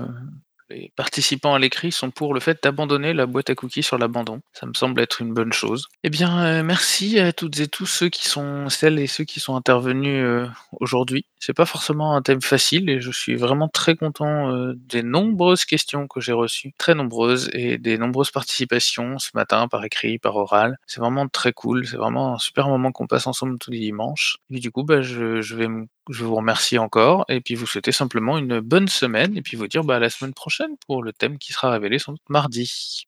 [0.70, 4.40] les participants à l'écrit sont pour le fait d'abandonner la boîte à cookies sur l'abandon.
[4.52, 5.88] Ça me semble être une bonne chose.
[6.04, 9.40] Eh bien, euh, merci à toutes et tous ceux qui sont, celles et ceux qui
[9.40, 10.46] sont intervenus euh,
[10.80, 11.24] aujourd'hui.
[11.40, 15.64] C'est pas forcément un thème facile et je suis vraiment très content euh, des nombreuses
[15.64, 20.36] questions que j'ai reçues, très nombreuses, et des nombreuses participations ce matin par écrit, par
[20.36, 20.78] oral.
[20.86, 21.86] C'est vraiment très cool.
[21.86, 24.38] C'est vraiment un super moment qu'on passe ensemble tous les dimanches.
[24.50, 27.66] Et du coup, bah, je, je vais me je vous remercie encore et puis vous
[27.66, 31.02] souhaiter simplement une bonne semaine et puis vous dire bah, à la semaine prochaine pour
[31.02, 33.07] le thème qui sera révélé sans doute mardi.